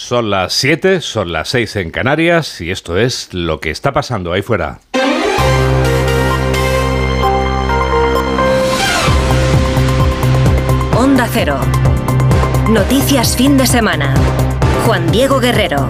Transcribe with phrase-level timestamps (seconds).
[0.00, 4.32] Son las 7, son las 6 en Canarias y esto es lo que está pasando
[4.32, 4.78] ahí fuera.
[10.96, 11.58] Onda Cero.
[12.70, 14.14] Noticias fin de semana.
[14.86, 15.84] Juan Diego Guerrero.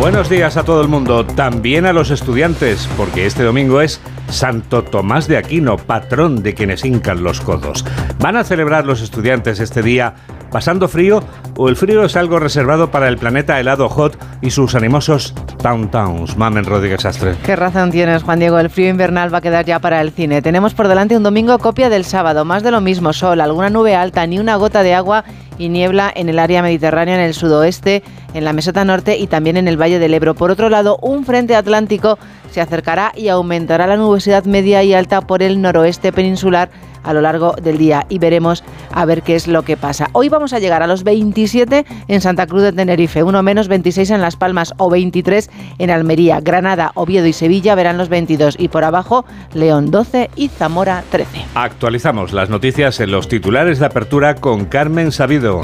[0.00, 4.82] Buenos días a todo el mundo, también a los estudiantes, porque este domingo es Santo
[4.82, 7.84] Tomás de Aquino, patrón de quienes hincan los codos.
[8.18, 10.14] ¿Van a celebrar los estudiantes este día
[10.54, 11.20] pasando frío
[11.56, 15.90] o el frío es algo reservado para el planeta helado hot y sus animosos Town
[15.90, 16.36] Towns?
[16.36, 17.34] Mamen Rodríguez Astre.
[17.44, 18.60] Qué razón tienes, Juan Diego.
[18.60, 20.42] El frío invernal va a quedar ya para el cine.
[20.42, 22.44] Tenemos por delante un domingo copia del sábado.
[22.44, 25.24] Más de lo mismo, sol, alguna nube alta, ni una gota de agua
[25.58, 29.56] y niebla en el área mediterránea, en el sudoeste, en la meseta norte y también
[29.56, 30.36] en el Valle del Ebro.
[30.36, 32.16] Por otro lado, un frente atlántico
[32.52, 36.70] se acercará y aumentará la nubosidad media y alta por el noroeste peninsular
[37.04, 40.08] a lo largo del día y veremos a ver qué es lo que pasa.
[40.12, 44.10] Hoy vamos a llegar a los 27 en Santa Cruz de Tenerife, uno menos 26
[44.10, 48.68] en Las Palmas o 23 en Almería, Granada, Oviedo y Sevilla verán los 22 y
[48.68, 51.44] por abajo León 12 y Zamora 13.
[51.54, 55.62] Actualizamos las noticias en los titulares de apertura con Carmen Sabido.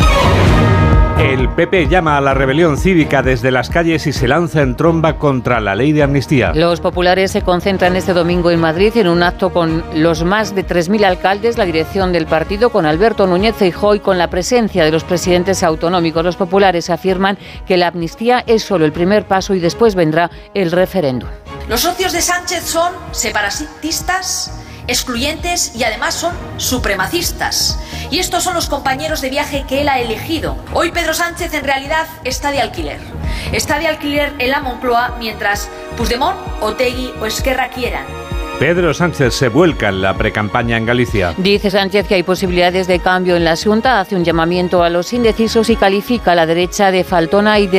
[1.20, 5.18] El PP llama a la rebelión cívica desde las calles y se lanza en tromba
[5.18, 6.52] contra la ley de amnistía.
[6.54, 10.66] Los populares se concentran este domingo en Madrid en un acto con los más de
[10.66, 14.90] 3.000 alcaldes, la dirección del partido, con Alberto Núñez Feijóo y con la presencia de
[14.90, 16.24] los presidentes autonómicos.
[16.24, 20.72] Los populares afirman que la amnistía es solo el primer paso y después vendrá el
[20.72, 21.28] referéndum.
[21.68, 27.78] Los socios de Sánchez son separatistas excluyentes y además son supremacistas.
[28.10, 30.56] Y estos son los compañeros de viaje que él ha elegido.
[30.74, 33.00] Hoy Pedro Sánchez en realidad está de alquiler.
[33.52, 38.19] Está de alquiler en la Moncloa mientras Puigdemont, Otegui o Esquerra quieran
[38.60, 41.32] Pedro Sánchez se vuelca en la precampaña en Galicia.
[41.38, 45.14] Dice Sánchez que hay posibilidades de cambio en la Junta, hace un llamamiento a los
[45.14, 47.70] indecisos y califica a la derecha de faltona y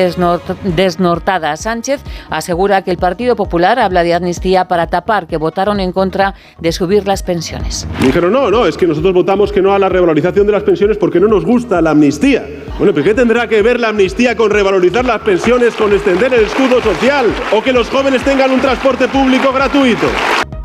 [0.64, 1.56] desnortada.
[1.56, 2.02] Sánchez
[2.32, 6.72] asegura que el Partido Popular habla de amnistía para tapar que votaron en contra de
[6.72, 7.88] subir las pensiones.
[8.00, 10.98] Dijeron, no, no, es que nosotros votamos que no a la revalorización de las pensiones
[10.98, 12.44] porque no nos gusta la amnistía.
[12.80, 16.46] Bueno, ¿pero qué tendrá que ver la amnistía con revalorizar las pensiones, con extender el
[16.46, 20.08] escudo social o que los jóvenes tengan un transporte público gratuito?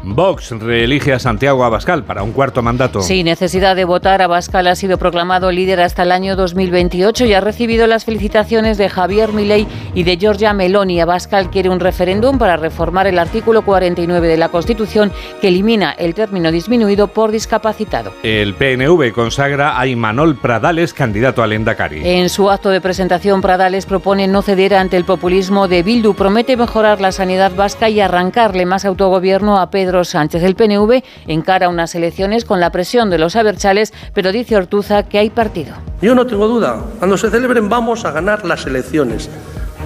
[0.09, 3.03] Vox reelige a Santiago Abascal para un cuarto mandato.
[3.03, 7.41] Sin necesidad de votar, Abascal ha sido proclamado líder hasta el año 2028 y ha
[7.41, 11.01] recibido las felicitaciones de Javier Milei y de Giorgia Meloni.
[11.01, 16.15] Abascal quiere un referéndum para reformar el artículo 49 de la Constitución que elimina el
[16.15, 18.13] término disminuido por discapacitado.
[18.23, 22.03] El PNV consagra a Imanol Pradales candidato al Endacari.
[22.05, 26.57] En su acto de presentación, Pradales propone no ceder ante el populismo de Bildu, promete
[26.57, 30.43] mejorar la sanidad vasca y arrancarle más autogobierno a Pedro Sánchez.
[30.43, 35.19] El PNV encara unas elecciones con la presión de los aberchales, pero dice Ortuza que
[35.19, 35.75] hay partido.
[36.03, 39.31] Yo no tengo duda, cuando se celebren vamos a ganar las elecciones.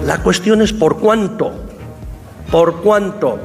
[0.05, 1.51] La cuestión es por cuánto,
[2.51, 3.39] por cuánto.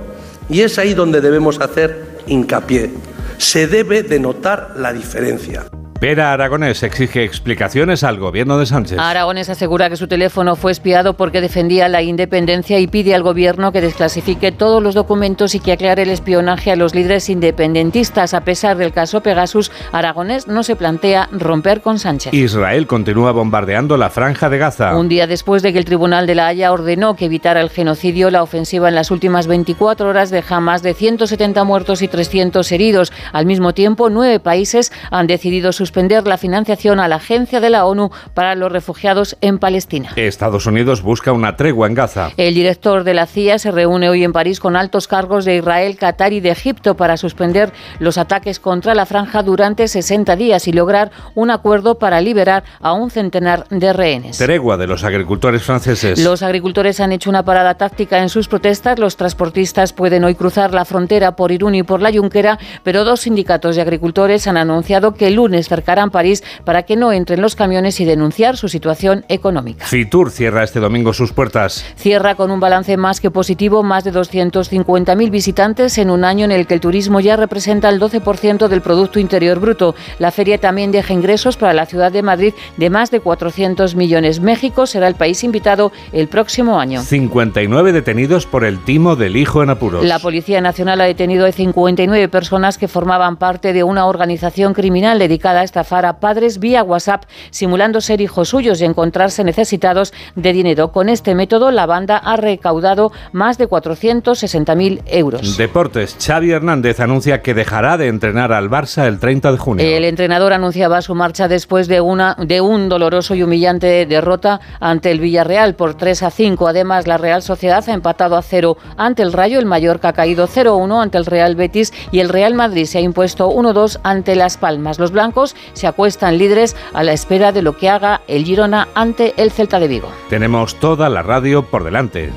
[0.48, 2.92] Y es ahí donde debemos hacer hincapié.
[3.38, 5.66] Se debe de notar la diferencia.
[6.00, 8.98] Pera Aragonés exige explicaciones al gobierno de Sánchez.
[8.98, 13.72] Aragonés asegura que su teléfono fue espiado porque defendía la independencia y pide al gobierno
[13.72, 18.34] que desclasifique todos los documentos y que aclare el espionaje a los líderes independentistas.
[18.34, 22.34] A pesar del caso Pegasus, Aragonés no se plantea romper con Sánchez.
[22.34, 24.96] Israel continúa bombardeando la franja de Gaza.
[24.96, 28.30] Un día después de que el Tribunal de la Haya ordenó que evitara el genocidio,
[28.30, 33.12] la ofensiva en las últimas 24 horas deja más de 170 muertos y 300 heridos.
[33.32, 37.70] Al mismo tiempo, nueve países han decidido su suspender la financiación a la Agencia de
[37.70, 40.10] la ONU para los Refugiados en Palestina.
[40.16, 42.32] Estados Unidos busca una tregua en Gaza.
[42.36, 45.96] El director de la CIA se reúne hoy en París con altos cargos de Israel,
[45.96, 50.72] Qatar y de Egipto para suspender los ataques contra la franja durante 60 días y
[50.72, 54.36] lograr un acuerdo para liberar a un centenar de rehenes.
[54.36, 56.22] Tregua de los agricultores franceses.
[56.22, 58.98] Los agricultores han hecho una parada táctica en sus protestas.
[58.98, 63.20] Los transportistas pueden hoy cruzar la frontera por Irún y por la Junquera, pero dos
[63.20, 67.54] sindicatos de agricultores han anunciado que el lunes cercarán París para que no entren los
[67.54, 69.84] camiones y denunciar su situación económica.
[69.84, 71.84] Fitur cierra este domingo sus puertas.
[71.96, 76.52] Cierra con un balance más que positivo, más de 250.000 visitantes en un año en
[76.52, 79.94] el que el turismo ya representa el 12% del Producto Interior Bruto.
[80.18, 84.40] La feria también deja ingresos para la ciudad de Madrid de más de 400 millones.
[84.40, 87.02] México será el país invitado el próximo año.
[87.02, 90.04] 59 detenidos por el timo del hijo en apuros.
[90.04, 95.18] La Policía Nacional ha detenido a 59 personas que formaban parte de una organización criminal
[95.18, 100.52] dedicada a estafar a padres vía WhatsApp, simulando ser hijos suyos y encontrarse necesitados de
[100.54, 100.92] dinero.
[100.92, 105.58] Con este método, la banda ha recaudado más de 460.000 euros.
[105.58, 106.16] Deportes.
[106.24, 109.86] Xavi Hernández anuncia que dejará de entrenar al Barça el 30 de junio.
[109.86, 115.10] El entrenador anunciaba su marcha después de, una, de un doloroso y humillante derrota ante
[115.10, 116.68] el Villarreal por 3 a 5.
[116.68, 120.46] Además, la Real Sociedad ha empatado a 0 ante el Rayo, el Mallorca ha caído
[120.46, 124.56] 0-1 ante el Real Betis y el Real Madrid se ha impuesto 1-2 ante Las
[124.56, 124.98] Palmas.
[124.98, 129.34] Los blancos se acuestan líderes a la espera de lo que haga el Girona ante
[129.36, 130.10] el Celta de Vigo.
[130.28, 132.32] Tenemos toda la radio por delante.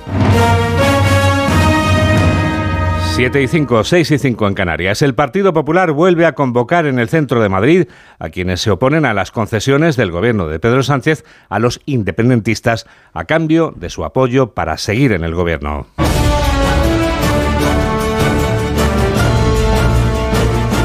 [3.20, 5.02] 7 y 5, 6 y 5 en Canarias.
[5.02, 7.88] El Partido Popular vuelve a convocar en el centro de Madrid
[8.18, 12.88] a quienes se oponen a las concesiones del gobierno de Pedro Sánchez a los independentistas
[13.12, 15.88] a cambio de su apoyo para seguir en el gobierno.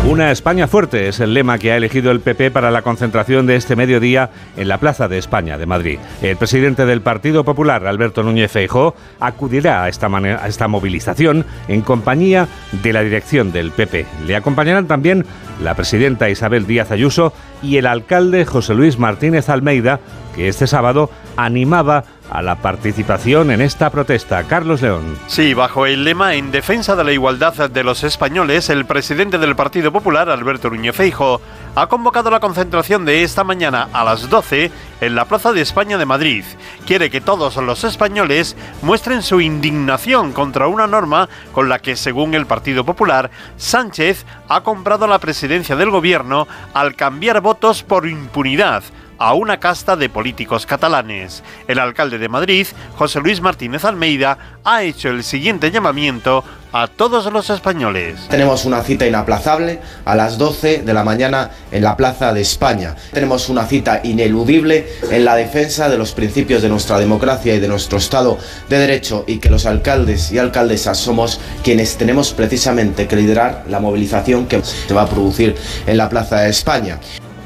[0.07, 3.57] Una España fuerte es el lema que ha elegido el PP para la concentración de
[3.57, 5.99] este mediodía en la Plaza de España de Madrid.
[6.21, 11.81] El presidente del Partido Popular, Alberto Núñez Feijóo, acudirá a esta, a esta movilización en
[11.81, 12.49] compañía
[12.83, 14.05] de la dirección del PP.
[14.27, 15.25] Le acompañarán también
[15.63, 20.01] la presidenta Isabel Díaz Ayuso y el alcalde José Luis Martínez Almeida,
[20.37, 24.43] que este sábado animaba a la participación en esta protesta.
[24.43, 25.17] Carlos León.
[25.29, 29.55] Sí, bajo el lema En defensa de la igualdad de los españoles, el presidente del
[29.55, 31.41] Partido Popular, Alberto Núñez Feijo,
[31.77, 35.97] ha convocado la concentración de esta mañana a las 12 en la Plaza de España
[35.97, 36.45] de Madrid.
[36.87, 42.35] Quiere que todos los españoles muestren su indignación contra una norma con la que, según
[42.35, 48.83] el Partido Popular, Sánchez ha comprado la presidencia del gobierno al cambiar votos por impunidad
[49.19, 51.43] a una casta de políticos catalanes.
[51.69, 52.67] El alcalde de Madrid,
[52.97, 56.45] José Luis Martínez Almeida, ha hecho el siguiente llamamiento
[56.75, 58.27] a todos los españoles.
[58.29, 62.97] Tenemos una cita inaplazable a las 12 de la mañana en la Plaza de España.
[63.13, 67.69] Tenemos una cita ineludible en la defensa de los principios de nuestra democracia y de
[67.69, 68.39] nuestro Estado
[68.69, 73.79] de Derecho y que los alcaldes y alcaldesas somos quienes tenemos precisamente que liderar la
[73.79, 75.55] movilización que se va a producir
[75.87, 76.99] en la Plaza de España.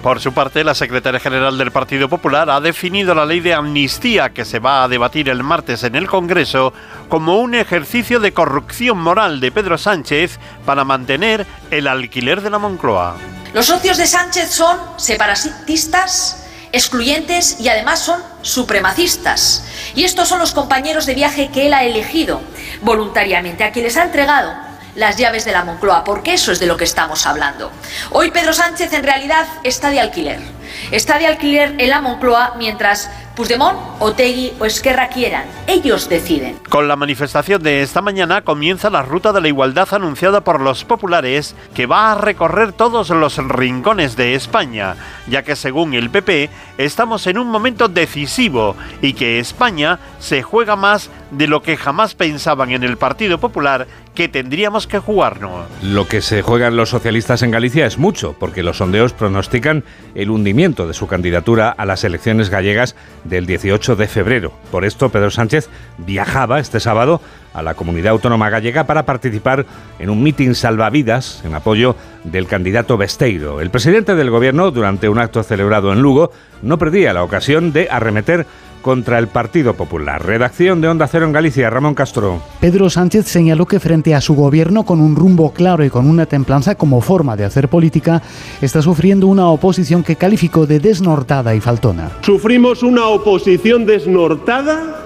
[0.09, 4.31] Por su parte, la secretaria general del Partido Popular ha definido la ley de amnistía
[4.31, 6.73] que se va a debatir el martes en el Congreso
[7.11, 12.59] como un ejercicio de corrupción moral de Pedro Sánchez para mantener el alquiler de la
[12.59, 13.17] Moncloa.
[13.53, 19.93] Los socios de Sánchez son separatistas, excluyentes y además son supremacistas.
[19.95, 22.41] Y estos son los compañeros de viaje que él ha elegido
[22.81, 26.77] voluntariamente, a quienes ha entregado las llaves de la Moncloa, porque eso es de lo
[26.77, 27.71] que estamos hablando.
[28.11, 30.58] Hoy Pedro Sánchez en realidad está de alquiler.
[30.91, 35.45] Está de alquiler en la Moncloa mientras Puigdemont, Otegui o Esquerra quieran.
[35.69, 36.57] Ellos deciden.
[36.69, 40.85] Con la manifestación de esta mañana comienza la ruta de la igualdad anunciada por los
[40.85, 44.97] populares que va a recorrer todos los rincones de España,
[45.29, 50.75] ya que según el PP estamos en un momento decisivo y que España se juega
[50.75, 53.87] más de lo que jamás pensaban en el Partido Popular
[54.19, 55.67] que tendríamos que jugarnos.
[55.81, 59.85] Lo que se juegan los socialistas en Galicia es mucho, porque los sondeos pronostican
[60.17, 64.53] el hundimiento de su candidatura a las elecciones gallegas del 18 de febrero.
[64.73, 65.69] Por esto, Pedro Sánchez
[65.99, 67.21] viajaba este sábado
[67.55, 69.67] a la comunidad autónoma gallega para participar
[70.01, 71.95] en un mitin salvavidas en apoyo
[72.25, 73.61] del candidato Besteiro.
[73.61, 77.87] El presidente del gobierno, durante un acto celebrado en Lugo, no perdía la ocasión de
[77.89, 78.45] arremeter
[78.83, 80.25] contra el Partido Popular.
[80.25, 82.41] Redacción de Onda Cero en Galicia, Ramón Castro.
[82.61, 86.27] Pedro Sánchez señaló que frente a su gobierno, con un rumbo claro y con una
[86.27, 88.23] templanza como forma de hacer política,
[88.61, 92.11] está sufriendo una oposición que calificó de desnortada y faltona.
[92.23, 95.05] Sufrimos una oposición desnortada,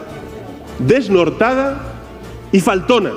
[0.79, 1.81] desnortada
[2.53, 3.11] y faltona.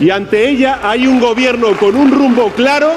[0.00, 2.90] Y ante ella hay un gobierno con un rumbo claro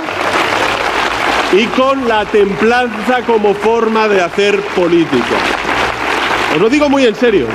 [1.54, 5.38] y con la templanza como forma de hacer política.
[6.56, 7.48] Os lo digo muy en serio.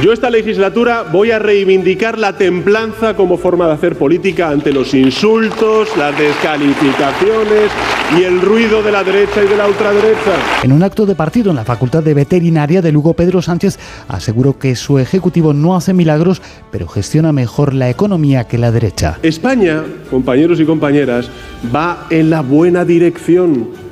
[0.00, 4.94] Yo esta legislatura voy a reivindicar la templanza como forma de hacer política ante los
[4.94, 7.72] insultos, las descalificaciones
[8.16, 10.36] y el ruido de la derecha y de la ultraderecha.
[10.62, 14.60] En un acto de partido en la Facultad de Veterinaria de Lugo, Pedro Sánchez aseguró
[14.60, 19.18] que su ejecutivo no hace milagros, pero gestiona mejor la economía que la derecha.
[19.24, 21.28] España, compañeros y compañeras,
[21.74, 23.89] va en la buena dirección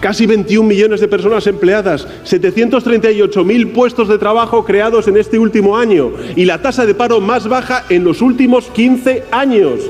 [0.00, 6.12] casi 21 millones de personas empleadas, 738.000 puestos de trabajo creados en este último año
[6.36, 9.80] y la tasa de paro más baja en los últimos 15 años.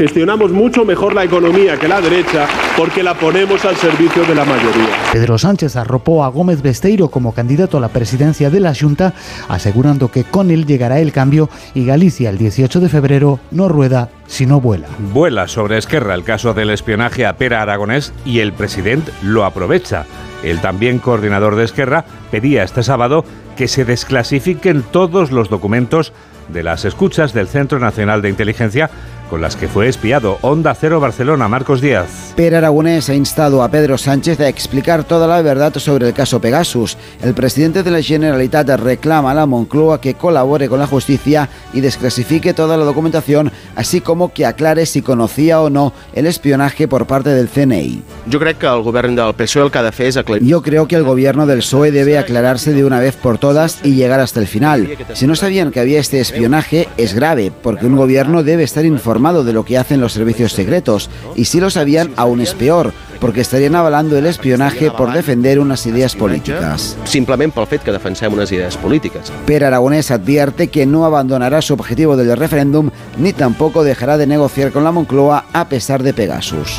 [0.00, 4.46] Gestionamos mucho mejor la economía que la derecha porque la ponemos al servicio de la
[4.46, 4.88] mayoría.
[5.12, 9.12] Pedro Sánchez arropó a Gómez Besteiro como candidato a la presidencia de la Junta,
[9.46, 14.08] asegurando que con él llegará el cambio y Galicia el 18 de febrero no rueda
[14.26, 14.88] sino vuela.
[15.12, 20.06] Vuela sobre Esquerra el caso del espionaje a Pera Aragonés y el presidente lo aprovecha.
[20.42, 26.14] El también coordinador de Esquerra pedía este sábado que se desclasifiquen todos los documentos
[26.48, 28.90] de las escuchas del Centro Nacional de Inteligencia
[29.30, 30.38] con las que fue espiado.
[30.42, 32.34] Onda Cero Barcelona, Marcos Díaz.
[32.34, 36.40] Per Aragonés ha instado a Pedro Sánchez a explicar toda la verdad sobre el caso
[36.40, 36.98] Pegasus.
[37.22, 41.80] El presidente de la Generalitat reclama a la Moncloa que colabore con la justicia y
[41.80, 47.06] desclasifique toda la documentación, así como que aclare si conocía o no el espionaje por
[47.06, 48.02] parte del CNI.
[48.26, 50.48] Yo creo que el gobierno del PSOE el que ha de fer és aclarir...
[50.48, 53.94] Yo creo que el gobierno del PSOE debe aclararse de una vez por todas y
[53.94, 54.88] llegar hasta el final.
[55.12, 59.19] Si no sabían que había este espionaje, es grave, porque un gobierno debe estar informado
[59.20, 63.42] de lo que hacen los servicios secretos, y si lo sabían, aún es peor, porque
[63.42, 66.96] estarían avalando el espionaje por defender unas ideas políticas.
[67.04, 69.30] Simplement pel fet que defensem unes idees polítiques.
[69.46, 74.72] Per Aragonés advierte que no abandonará su objetivo del referéndum ni tampoco dejará de negociar
[74.72, 76.78] con la Moncloa a pesar de Pegasus.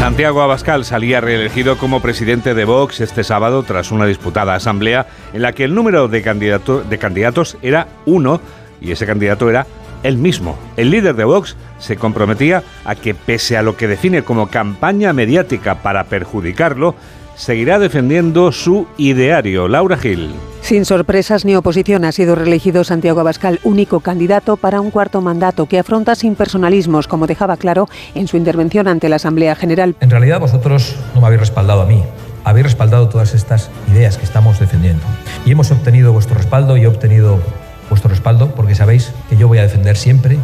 [0.00, 5.42] Santiago Abascal salía reelegido como presidente de Vox este sábado tras una disputada asamblea en
[5.42, 8.40] la que el número de, candidato- de candidatos era uno
[8.80, 9.66] y ese candidato era
[10.02, 10.58] él mismo.
[10.78, 15.12] El líder de Vox se comprometía a que pese a lo que define como campaña
[15.12, 16.94] mediática para perjudicarlo,
[17.34, 19.68] seguirá defendiendo su ideario.
[19.68, 20.30] Laura Gil.
[20.60, 25.66] Sin sorpresas ni oposición ha sido reelegido Santiago Abascal, único candidato para un cuarto mandato
[25.66, 29.96] que afronta sin personalismos, como dejaba claro en su intervención ante la Asamblea General.
[30.00, 32.02] En realidad vosotros no me habéis respaldado a mí,
[32.44, 35.02] habéis respaldado todas estas ideas que estamos defendiendo.
[35.46, 37.40] Y hemos obtenido vuestro respaldo y he obtenido
[37.88, 40.38] vuestro respaldo porque sabéis que yo voy a defender siempre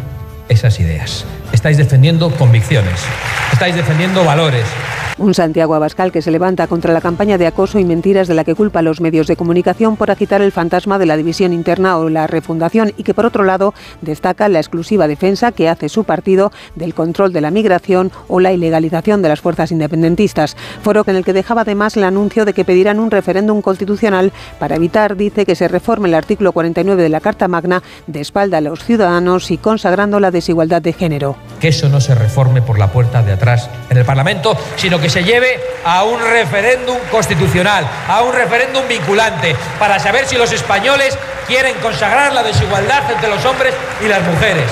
[0.49, 1.25] esas ideas.
[1.51, 3.01] Estáis defendiendo convicciones,
[3.51, 4.65] estáis defendiendo valores,
[5.19, 8.43] Un Santiago Abascal que se levanta contra la campaña de acoso y mentiras de la
[8.43, 11.97] que culpa a los medios de comunicación por agitar el fantasma de la división interna
[11.97, 16.03] o la refundación y que por otro lado destaca la exclusiva defensa que hace su
[16.03, 20.55] partido del control de la migración o la ilegalización de las fuerzas independentistas.
[20.83, 24.75] Foro en el que dejaba además el anuncio de que pedirán un referéndum constitucional para
[24.75, 28.61] evitar, dice, que se reforme el artículo 49 de la Carta Magna de espalda a
[28.61, 31.35] los ciudadanos y consagrando la desigualdad de género.
[31.59, 35.09] que eso no se reforme por la puerta de atrás en el Parlamento, sino que
[35.09, 41.17] se lleve a un referéndum constitucional, a un referéndum vinculante, para saber si los españoles
[41.47, 44.69] quieren consagrar la desigualdad entre los hombres y las mujeres.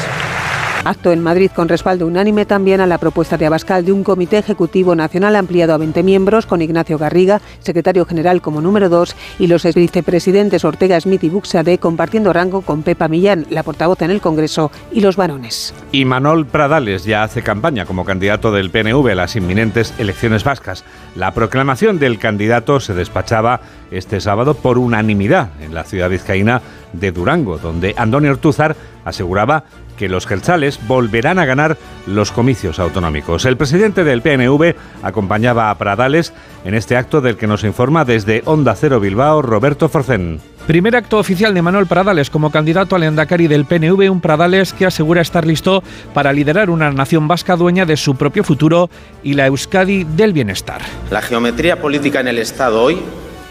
[0.86, 4.38] Acto en Madrid con respaldo unánime también a la propuesta de Abascal de un comité
[4.38, 9.48] ejecutivo nacional ampliado a 20 miembros con Ignacio Garriga, secretario general como número 2, y
[9.48, 14.22] los vicepresidentes Ortega Smith y Buxade compartiendo rango con Pepa Millán, la portavoz en el
[14.22, 15.74] Congreso, y los varones.
[15.92, 20.84] Y Manol Pradales ya hace campaña como candidato del PNV a las inminentes elecciones vascas.
[21.16, 26.62] La proclamación del candidato se despachaba este sábado por unanimidad en la ciudad vizcaína
[26.94, 29.64] de Durango, donde Antonio Ortúzar aseguraba
[29.98, 33.46] que los gelzales volverán a ganar los comicios autonómicos.
[33.46, 36.34] El presidente del PNV acompañaba a Pradales
[36.64, 40.40] en este acto del que nos informa desde Onda Cero Bilbao Roberto Forcén.
[40.68, 44.88] Primer acto oficial de Manuel Pradales como candidato al Endacari del PNV, un Pradales que
[44.88, 45.84] asegura estar listo
[46.14, 48.90] para liderar una nación vasca dueña de su propio futuro
[49.22, 50.82] y la Euskadi del bienestar.
[51.12, 52.98] La geometría política en el Estado hoy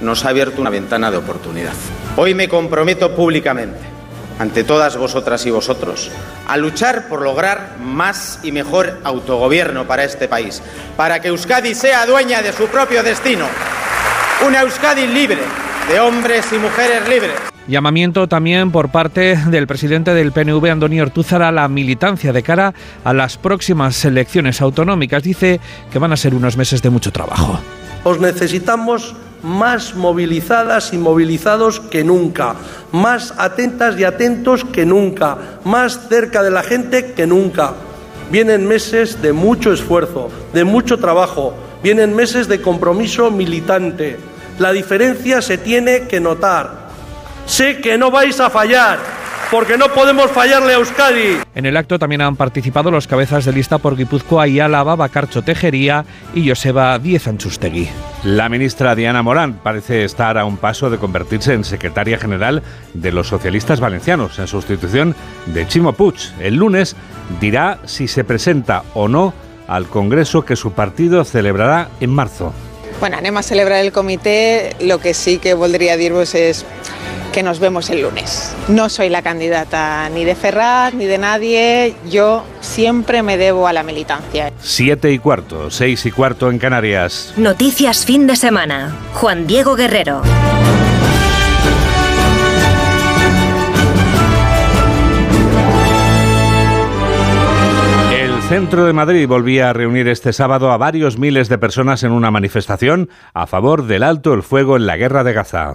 [0.00, 1.72] nos ha abierto una ventana de oportunidad.
[2.16, 3.78] Hoy me comprometo públicamente,
[4.38, 6.10] ante todas vosotras y vosotros,
[6.46, 10.62] a luchar por lograr más y mejor autogobierno para este país,
[10.96, 13.46] para que Euskadi sea dueña de su propio destino.
[14.46, 15.42] Una Euskadi libre,
[15.88, 17.34] de hombres y mujeres libres.
[17.66, 22.74] Llamamiento también por parte del presidente del PNV, Antonio Ortúzar, a la militancia de cara
[23.04, 25.22] a las próximas elecciones autonómicas.
[25.22, 25.60] Dice
[25.90, 27.58] que van a ser unos meses de mucho trabajo.
[28.02, 32.56] Os necesitamos más movilizadas y movilizados que nunca,
[32.92, 37.74] más atentas y atentos que nunca, más cerca de la gente que nunca.
[38.30, 44.16] Vienen meses de mucho esfuerzo, de mucho trabajo, vienen meses de compromiso militante.
[44.58, 46.83] La diferencia se tiene que notar.
[47.46, 48.98] Sé que no vais a fallar,
[49.50, 51.38] porque no podemos fallarle a Euskadi.
[51.54, 55.42] En el acto también han participado los cabezas de lista por Guipúzcoa y Álava, Bacarcho
[55.42, 57.88] Tejería y Joseba Díez Anchustegui.
[58.24, 62.62] La ministra Diana Morán parece estar a un paso de convertirse en secretaria general
[62.94, 65.14] de los socialistas valencianos, en sustitución
[65.46, 66.16] de Chimo Puig.
[66.40, 66.96] El lunes
[67.40, 69.34] dirá si se presenta o no
[69.68, 72.52] al Congreso que su partido celebrará en marzo.
[73.00, 76.62] Bueno, anem a celebrar el comitè, el que sí que voldria dir-vos és
[77.34, 78.54] que nos vemos el lunes.
[78.68, 83.72] No soy la candidata ni de Ferraz ni de nadie, yo siempre me debo a
[83.72, 84.52] la militancia.
[84.60, 87.34] Siete y cuarto, seis y cuarto en Canarias.
[87.36, 88.96] Noticias fin de semana.
[89.14, 90.22] Juan Diego Guerrero.
[98.12, 102.12] El centro de Madrid volvía a reunir este sábado a varios miles de personas en
[102.12, 105.74] una manifestación a favor del alto el fuego en la guerra de Gaza.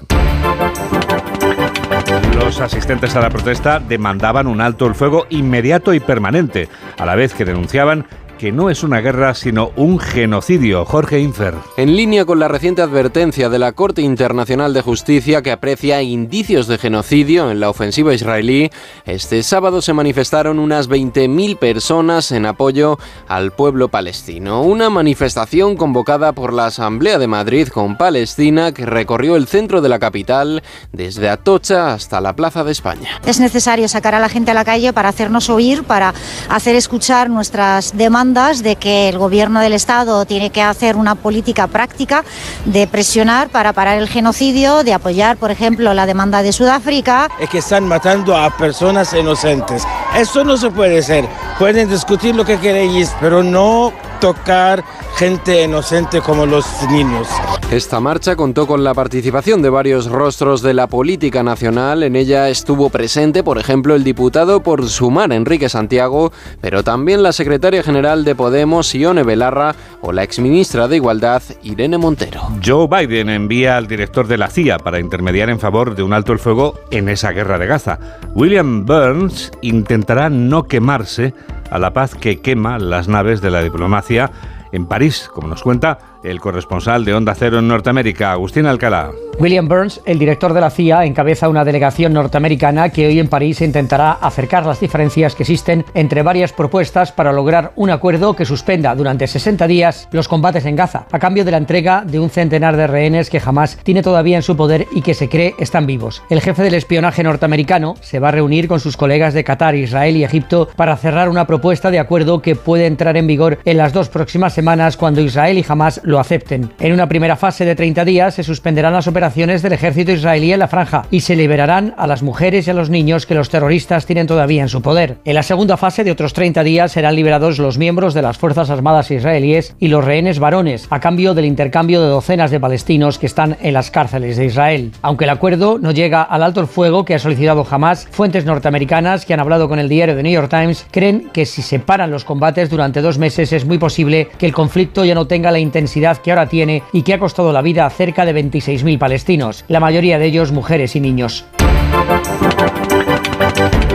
[2.39, 7.15] Los asistentes a la protesta demandaban un alto el fuego inmediato y permanente, a la
[7.15, 8.05] vez que denunciaban
[8.39, 10.85] que no es una guerra sino un genocidio.
[10.85, 11.55] Jorge Infer.
[11.75, 16.67] En línea con la reciente advertencia de la Corte Internacional de Justicia que aprecia indicios
[16.67, 18.71] de genocidio en la ofensiva israelí,
[19.05, 24.61] este sábado se manifestaron unas 20.000 personas en apoyo al pueblo palestino.
[24.61, 29.89] Una manifestación convocada por la Asamblea de Madrid con Palestina que recorrió el centro de
[29.89, 33.19] la capital desde Atocha hasta la Plaza de España.
[33.25, 36.13] Es necesario sacar a la gente a la calle para hacernos oír, para
[36.47, 41.65] hacer escuchar nuestras demandas de que el gobierno del Estado tiene que hacer una política
[41.65, 42.23] práctica
[42.65, 47.27] de presionar para parar el genocidio, de apoyar, por ejemplo, la demanda de Sudáfrica.
[47.39, 49.83] Es que están matando a personas inocentes.
[50.15, 51.27] Eso no se puede ser.
[51.57, 54.83] Pueden discutir lo que queréis, pero no tocar
[55.17, 57.27] gente inocente como los niños.
[57.71, 62.03] Esta marcha contó con la participación de varios rostros de la política nacional.
[62.03, 67.31] En ella estuvo presente, por ejemplo, el diputado por Sumar, Enrique Santiago, pero también la
[67.31, 72.41] secretaria general de Podemos, Ione Belarra, o la exministra de Igualdad, Irene Montero.
[72.65, 76.33] Joe Biden envía al director de la CIA para intermediar en favor de un alto
[76.33, 77.99] el fuego en esa guerra de Gaza.
[78.35, 81.33] William Burns intentará no quemarse
[81.69, 84.31] a la paz que quema las naves de la diplomacia
[84.71, 89.11] en París, como nos cuenta el corresponsal de Onda Cero en Norteamérica, Agustín Alcalá.
[89.39, 93.61] William Burns, el director de la CIA, encabeza una delegación norteamericana que hoy en París
[93.61, 98.93] intentará acercar las diferencias que existen entre varias propuestas para lograr un acuerdo que suspenda
[98.95, 102.75] durante 60 días los combates en Gaza, a cambio de la entrega de un centenar
[102.75, 106.21] de rehenes que jamás tiene todavía en su poder y que se cree están vivos.
[106.29, 110.17] El jefe del espionaje norteamericano se va a reunir con sus colegas de Qatar, Israel
[110.17, 113.93] y Egipto para cerrar una propuesta de acuerdo que puede entrar en vigor en las
[113.93, 116.71] dos próximas semanas cuando Israel y Hamas lo acepten.
[116.79, 120.59] En una primera fase de 30 días se suspenderán las operaciones del ejército israelí en
[120.59, 124.07] la franja y se liberarán a las mujeres y a los niños que los terroristas
[124.07, 125.17] tienen todavía en su poder.
[125.23, 128.71] En la segunda fase de otros 30 días serán liberados los miembros de las Fuerzas
[128.71, 133.27] Armadas israelíes y los rehenes varones, a cambio del intercambio de docenas de palestinos que
[133.27, 134.91] están en las cárceles de Israel.
[135.03, 139.27] Aunque el acuerdo no llega al alto el fuego que ha solicitado Hamas, fuentes norteamericanas
[139.27, 142.09] que han hablado con el diario The New York Times creen que si se paran
[142.09, 145.59] los combates durante dos meses es muy posible que el conflicto ya no tenga la
[145.59, 149.65] intensidad que ahora tiene y que ha costado la vida a cerca de 26.000 palestinos,
[149.67, 151.45] la mayoría de ellos mujeres y niños.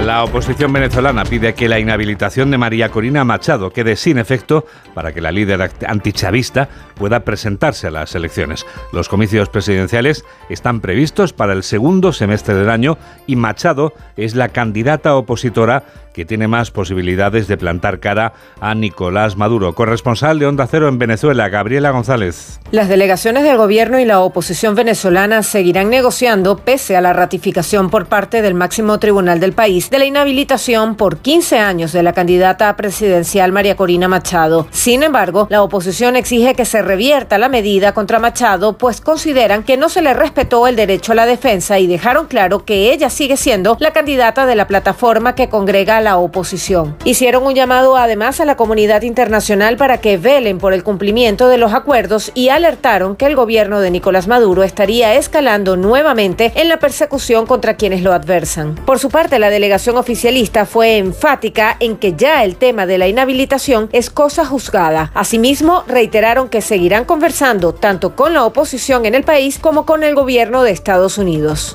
[0.05, 5.13] La oposición venezolana pide que la inhabilitación de María Corina Machado quede sin efecto para
[5.13, 8.67] que la líder antichavista pueda presentarse a las elecciones.
[8.93, 14.51] Los comicios presidenciales están previstos para el segundo semestre del año y Machado es la
[14.51, 19.75] candidata opositora que tiene más posibilidades de plantar cara a Nicolás Maduro.
[19.75, 22.61] Corresponsal de Onda Cero en Venezuela, Gabriela González.
[22.71, 28.07] Las delegaciones del gobierno y la oposición venezolana seguirán negociando pese a la ratificación por
[28.07, 32.75] parte del máximo tribunal del país de la inhabilitación por 15 años de la candidata
[32.77, 34.69] presidencial María Corina Machado.
[34.71, 39.77] Sin embargo, la oposición exige que se revierta la medida contra Machado, pues consideran que
[39.77, 43.37] no se le respetó el derecho a la defensa y dejaron claro que ella sigue
[43.37, 46.97] siendo la candidata de la plataforma que congrega la oposición.
[47.05, 51.59] Hicieron un llamado además a la comunidad internacional para que velen por el cumplimiento de
[51.59, 56.79] los acuerdos y alertaron que el gobierno de Nicolás Maduro estaría escalando nuevamente en la
[56.79, 58.75] persecución contra quienes lo adversan.
[58.75, 63.09] Por su parte, la delegación oficialista fue enfática en que ya el tema de la
[63.09, 65.11] inhabilitación es cosa juzgada.
[65.15, 70.15] Asimismo, reiteraron que seguirán conversando tanto con la oposición en el país como con el
[70.15, 71.75] gobierno de Estados Unidos.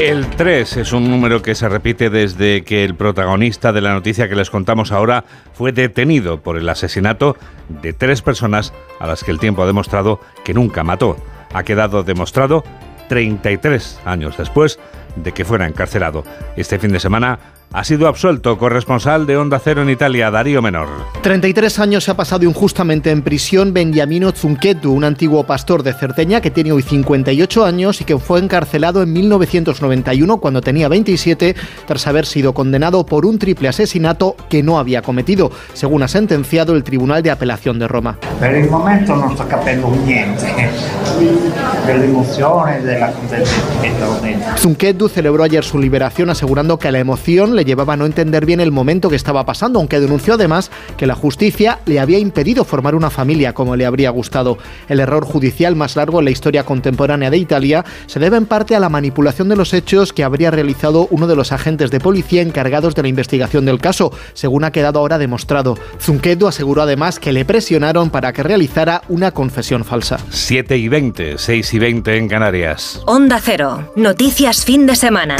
[0.00, 4.28] El 3 es un número que se repite desde que el protagonista de la noticia
[4.28, 7.36] que les contamos ahora fue detenido por el asesinato
[7.68, 11.16] de tres personas a las que el tiempo ha demostrado que nunca mató.
[11.54, 12.62] Ha quedado demostrado
[13.08, 14.78] 33 años después
[15.16, 16.24] de que fuera encarcelado.
[16.56, 17.38] Este fin de semana
[17.72, 18.58] ha sido absuelto.
[18.58, 20.88] Corresponsal de Onda Cero en Italia, Darío Menor.
[21.22, 26.40] 33 años se ha pasado injustamente en prisión Benjamino Zunquetu, un antiguo pastor de Cerdeña
[26.40, 32.06] que tiene hoy 58 años y que fue encarcelado en 1991 cuando tenía 27 tras
[32.06, 36.84] haber sido condenado por un triple asesinato que no había cometido, según ha sentenciado el
[36.84, 38.18] Tribunal de Apelación de Roma.
[38.38, 40.46] Per il momento non sto capendo niente
[41.86, 44.56] dell'emozione, della contentezza.
[44.56, 48.60] Zunquetu celebró ayer su liberación asegurando que la emoción le llevaba a no entender bien
[48.60, 52.94] el momento que estaba pasando, aunque denunció además que la justicia le había impedido formar
[52.94, 54.58] una familia como le habría gustado.
[54.88, 58.76] El error judicial más largo en la historia contemporánea de Italia se debe en parte
[58.76, 62.42] a la manipulación de los hechos que habría realizado uno de los agentes de policía
[62.42, 65.76] encargados de la investigación del caso, según ha quedado ahora demostrado.
[66.00, 70.18] Zunquetu aseguró además que le presionaron para que realizara una confesión falsa.
[70.30, 73.02] 7 y 20, 6 y 20 en Canarias.
[73.06, 73.92] Onda Cero.
[73.96, 75.36] Noticias fin de semana.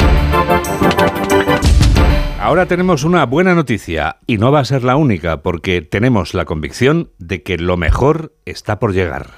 [2.47, 6.45] Ahora tenemos una buena noticia y no va a ser la única porque tenemos la
[6.45, 9.31] convicción de que lo mejor está por llegar.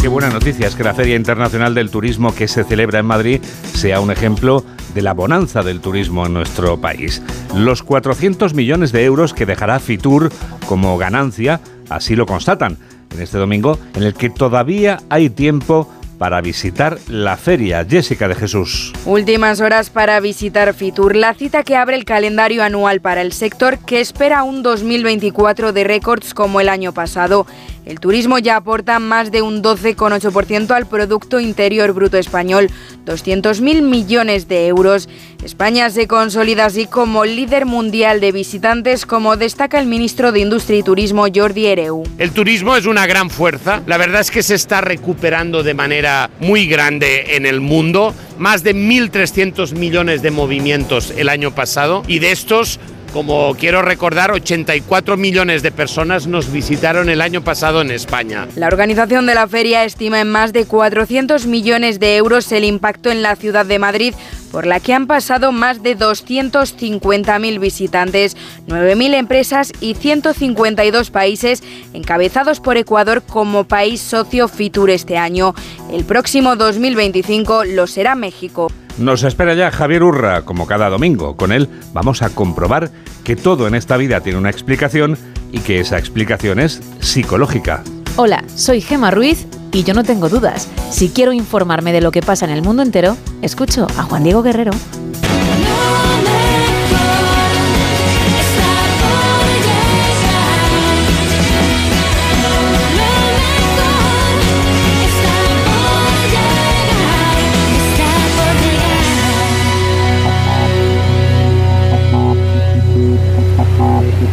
[0.00, 3.42] Qué buena noticia es que la Feria Internacional del Turismo que se celebra en Madrid
[3.74, 7.20] sea un ejemplo de la bonanza del turismo en nuestro país.
[7.56, 10.30] Los 400 millones de euros que dejará Fitur
[10.68, 12.78] como ganancia así lo constatan
[13.10, 17.84] en este domingo en el que todavía hay tiempo para visitar la feria.
[17.84, 18.92] Jessica de Jesús.
[19.06, 23.80] Últimas horas para visitar Fitur, la cita que abre el calendario anual para el sector
[23.80, 27.44] que espera un 2024 de récords como el año pasado.
[27.84, 32.70] El turismo ya aporta más de un 12,8% al Producto Interior Bruto español,
[33.04, 35.08] 200.000 millones de euros.
[35.44, 40.78] España se consolida así como líder mundial de visitantes, como destaca el ministro de Industria
[40.78, 42.04] y Turismo, Jordi Ereu.
[42.18, 43.82] El turismo es una gran fuerza.
[43.86, 48.14] La verdad es que se está recuperando de manera muy grande en el mundo.
[48.38, 52.78] Más de 1.300 millones de movimientos el año pasado y de estos
[53.12, 58.48] como quiero recordar, 84 millones de personas nos visitaron el año pasado en España.
[58.56, 63.10] La organización de la feria estima en más de 400 millones de euros el impacto
[63.10, 64.14] en la ciudad de Madrid,
[64.50, 72.60] por la que han pasado más de 250.000 visitantes, 9.000 empresas y 152 países, encabezados
[72.60, 75.54] por Ecuador como país socio Fitur este año.
[75.92, 78.70] El próximo 2025 lo será México.
[78.98, 81.36] Nos espera ya Javier Urra, como cada domingo.
[81.36, 82.90] Con él vamos a comprobar
[83.24, 85.16] que todo en esta vida tiene una explicación
[85.50, 87.82] y que esa explicación es psicológica.
[88.16, 90.68] Hola, soy Gema Ruiz y yo no tengo dudas.
[90.90, 94.42] Si quiero informarme de lo que pasa en el mundo entero, escucho a Juan Diego
[94.42, 94.72] Guerrero.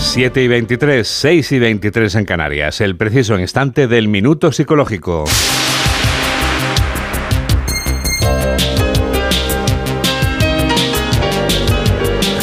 [0.00, 2.80] 7 y 23, 6 y 23 en Canarias.
[2.80, 5.24] El preciso instante del minuto psicológico.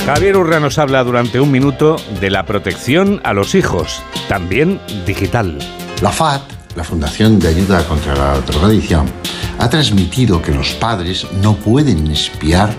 [0.06, 5.58] Javier Urra nos habla durante un minuto de la protección a los hijos, también digital.
[6.02, 6.42] La FAT,
[6.76, 9.08] la Fundación de Ayuda contra la Drogadicción,
[9.58, 12.70] ha transmitido que los padres no pueden espiar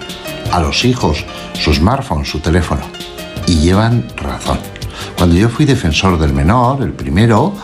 [0.53, 3.06] a los hijos su smartphone, su teléfono.
[3.47, 4.59] Y llevan razón.
[5.17, 7.55] Cuando yo fui defensor del menor, el primero,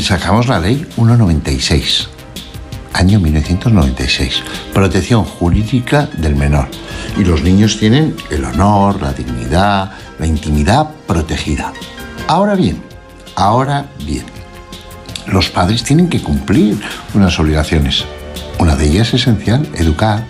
[0.00, 2.08] sacamos la ley 196,
[2.92, 4.42] año 1996,
[4.72, 6.68] protección jurídica del menor.
[7.16, 11.72] Y los niños tienen el honor, la dignidad, la intimidad protegida.
[12.28, 12.82] Ahora bien,
[13.34, 14.24] ahora bien,
[15.26, 16.80] los padres tienen que cumplir
[17.14, 18.04] unas obligaciones.
[18.58, 20.24] Una de ellas esencial, educar,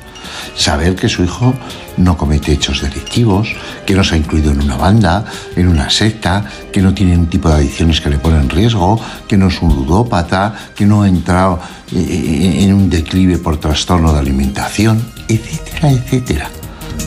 [0.56, 1.54] saber que su hijo
[1.96, 3.54] no comete hechos delictivos,
[3.86, 5.24] que no se ha incluido en una banda,
[5.56, 9.00] en una secta, que no tiene un tipo de adicciones que le ponen en riesgo,
[9.28, 11.60] que no es un ludópata, que no ha entrado
[11.92, 16.50] eh, eh, en un declive por trastorno de alimentación, etcétera, etcétera.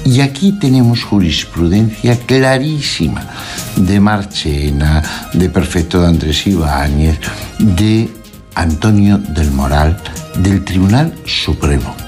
[0.03, 3.27] Y aquí tenemos jurisprudencia clarísima
[3.75, 5.01] de Marchena,
[5.33, 7.19] de Perfecto de Andrés Ibáñez,
[7.57, 8.09] de
[8.53, 9.97] Antonio del Moral,
[10.37, 12.04] del Tribunal Supremo.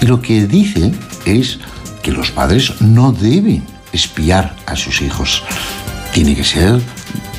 [0.00, 0.92] Y lo que dice
[1.24, 1.58] es
[2.02, 5.42] que los padres no deben espiar a sus hijos.
[6.12, 6.80] Tiene que ser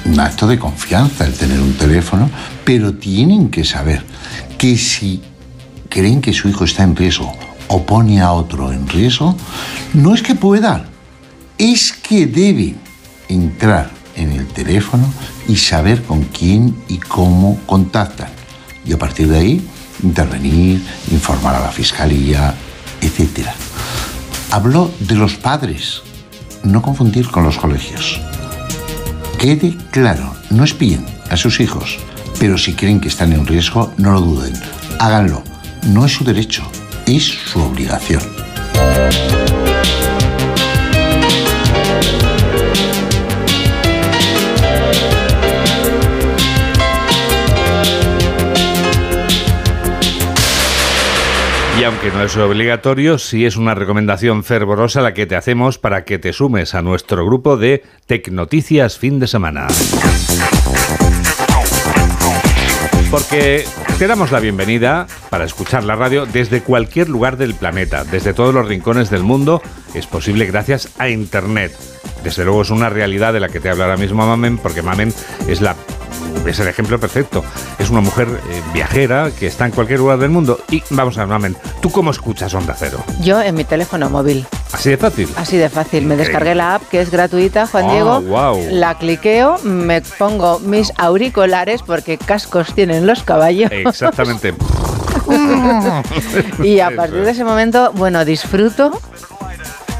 [0.05, 2.29] un acto de confianza el tener un teléfono,
[2.63, 4.03] pero tienen que saber
[4.57, 5.21] que si
[5.89, 7.33] creen que su hijo está en riesgo
[7.67, 9.35] o pone a otro en riesgo,
[9.93, 10.85] no es que puedan,
[11.57, 12.77] es que deben
[13.29, 15.11] entrar en el teléfono
[15.47, 18.29] y saber con quién y cómo contactan.
[18.85, 19.67] Y a partir de ahí,
[20.03, 22.53] intervenir, informar a la fiscalía,
[23.01, 23.47] etc.
[24.51, 26.01] Habló de los padres,
[26.63, 28.21] no confundir con los colegios.
[29.37, 31.99] Quede claro, no espíen a sus hijos,
[32.39, 34.53] pero si creen que están en riesgo, no lo duden.
[34.99, 35.43] Háganlo.
[35.83, 36.63] No es su derecho,
[37.05, 38.21] es su obligación.
[51.87, 56.19] Aunque no es obligatorio, sí es una recomendación fervorosa la que te hacemos para que
[56.19, 59.67] te sumes a nuestro grupo de Tecnoticias fin de semana.
[63.09, 63.63] Porque
[63.97, 68.53] te damos la bienvenida para escuchar la radio desde cualquier lugar del planeta, desde todos
[68.53, 69.61] los rincones del mundo.
[69.93, 71.71] Es posible gracias a Internet.
[72.21, 75.13] Desde luego es una realidad de la que te habla ahora mismo Mamen, porque Mamen
[75.47, 75.75] es la
[76.45, 77.43] es el ejemplo perfecto.
[77.79, 80.59] Es una mujer eh, viajera que está en cualquier lugar del mundo.
[80.69, 83.03] Y vamos a ver, Mamen, ¿tú cómo escuchas Onda Cero?
[83.21, 84.45] Yo en mi teléfono móvil.
[84.71, 85.29] ¿Así de fácil?
[85.37, 86.05] Así de fácil.
[86.05, 88.21] Me descargué la app que es gratuita, Juan Ah, Diego.
[88.21, 88.59] guau.
[88.71, 93.71] La cliqueo, me pongo mis auriculares porque cascos tienen los caballos.
[93.71, 94.53] Exactamente.
[96.63, 98.99] y a partir de ese momento, bueno, disfruto.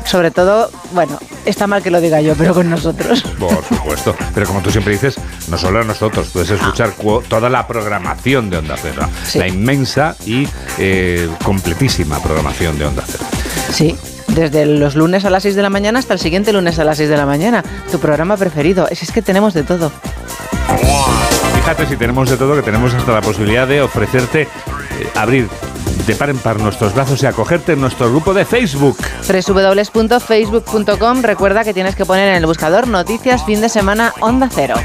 [0.07, 3.21] Sobre todo, bueno, está mal que lo diga yo, pero con nosotros.
[3.39, 4.15] Por supuesto.
[4.33, 5.15] Pero como tú siempre dices,
[5.49, 9.07] no solo a nosotros, puedes escuchar cu- toda la programación de Onda Cero.
[9.25, 9.39] Sí.
[9.39, 13.25] La inmensa y eh, completísima programación de Onda Cero.
[13.73, 13.97] Sí,
[14.29, 16.97] desde los lunes a las 6 de la mañana hasta el siguiente lunes a las
[16.97, 17.63] 6 de la mañana.
[17.91, 18.87] Tu programa preferido.
[18.89, 19.91] Es, es que tenemos de todo.
[21.55, 24.47] Fíjate si tenemos de todo, que tenemos hasta la posibilidad de ofrecerte eh,
[25.15, 25.49] abrir
[26.07, 28.97] de par en par nuestros brazos y acogerte en nuestro grupo de Facebook.
[29.27, 34.75] www.facebook.com Recuerda que tienes que poner en el buscador Noticias Fin de Semana Onda Cero.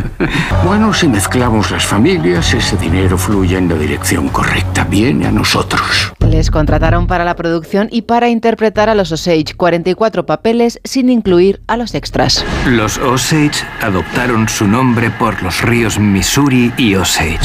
[0.65, 6.11] Bueno, si mezclamos las familias, ese dinero fluye en la dirección correcta, viene a nosotros.
[6.19, 11.61] Les contrataron para la producción y para interpretar a los Osage, 44 papeles sin incluir
[11.67, 12.45] a los extras.
[12.67, 17.39] Los Osage adoptaron su nombre por los ríos Missouri y Osage.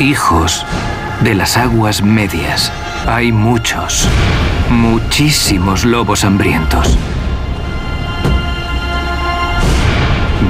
[0.00, 0.64] Hijos
[1.22, 2.72] de las aguas medias.
[3.06, 4.08] Hay muchos,
[4.70, 6.96] muchísimos lobos hambrientos.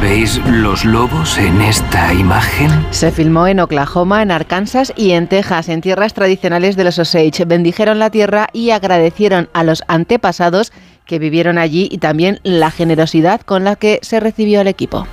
[0.02, 2.70] ¿Veis los lobos en esta imagen?
[2.90, 7.44] Se filmó en Oklahoma, en Arkansas y en Texas, en tierras tradicionales de los Osage.
[7.46, 10.72] Bendijeron la tierra y agradecieron a los antepasados
[11.04, 15.06] que vivieron allí y también la generosidad con la que se recibió el equipo.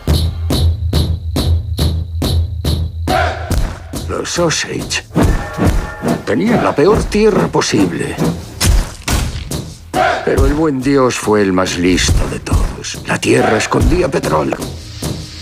[4.10, 5.04] Los Osage
[6.26, 8.16] tenían la peor tierra posible.
[10.24, 13.00] Pero el buen Dios fue el más listo de todos.
[13.08, 14.58] La tierra escondía petróleo.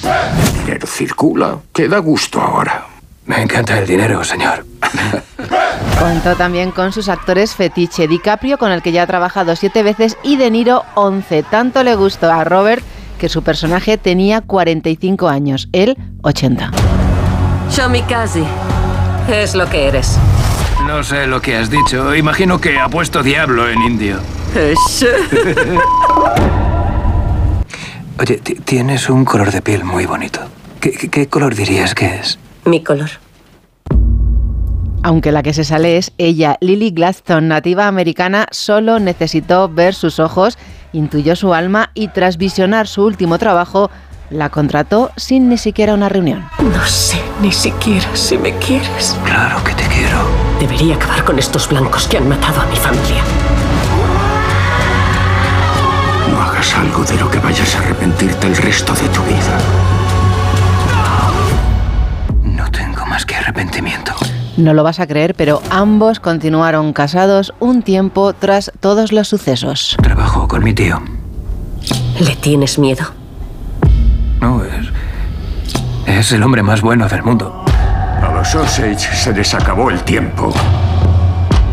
[0.03, 2.85] El dinero circula, que da gusto ahora.
[3.25, 4.65] Me encanta el dinero, señor.
[5.99, 10.17] Contó también con sus actores fetiche, DiCaprio, con el que ya ha trabajado siete veces,
[10.23, 11.43] y De Niro, 11.
[11.43, 12.83] Tanto le gustó a Robert
[13.17, 16.71] que su personaje tenía 45 años, él 80.
[17.75, 18.43] Shomikaze.
[19.29, 20.17] Es lo que eres.
[20.85, 22.13] No sé lo que has dicho.
[22.15, 24.17] Imagino que ha puesto diablo en indio.
[28.19, 30.39] Oye, ti- tienes un color de piel muy bonito.
[30.79, 32.37] ¿Qué, qué- qué color dirías que es?
[32.65, 33.09] Mi color.
[35.01, 40.19] Aunque la que se sale es ella, Lily Gladstone, nativa americana, solo necesitó ver sus
[40.19, 40.57] ojos,
[40.93, 43.89] intuyó su alma y tras visionar su último trabajo,
[44.33, 46.45] la contrató sin ni siquiera una reunión.
[46.59, 49.17] No sé ni siquiera si me quieres.
[49.25, 50.17] Claro que te quiero.
[50.59, 53.23] Debería acabar con estos blancos que han matado a mi familia.
[56.31, 59.57] No hagas algo de lo que vayas a arrepentirte el resto de tu vida.
[62.43, 64.13] No tengo más que arrepentimiento.
[64.57, 69.97] No lo vas a creer, pero ambos continuaron casados un tiempo tras todos los sucesos.
[70.01, 71.01] Trabajo con mi tío.
[72.19, 73.03] ¿Le tienes miedo?
[74.43, 74.91] No, es.
[76.05, 77.63] Es el hombre más bueno del mundo.
[78.21, 80.53] A los Osage se les acabó el tiempo.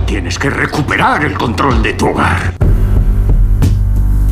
[0.07, 2.55] Tienes que recuperar el control de tu hogar.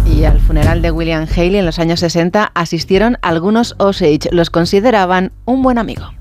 [0.06, 4.28] Y al funeral de William Haley en los años 60 asistieron algunos Osage.
[4.30, 6.12] Los consideraban un buen amigo.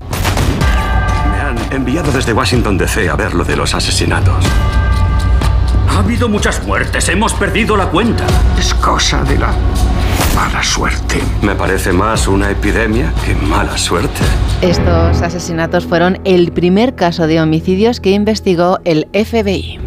[1.30, 4.44] Me han enviado desde Washington DC a ver lo de los asesinatos.
[5.88, 8.24] Ha habido muchas muertes, hemos perdido la cuenta.
[8.58, 9.52] Es cosa de la
[10.34, 11.20] mala suerte.
[11.42, 14.20] Me parece más una epidemia que mala suerte.
[14.62, 19.78] Estos asesinatos fueron el primer caso de homicidios que investigó el FBI.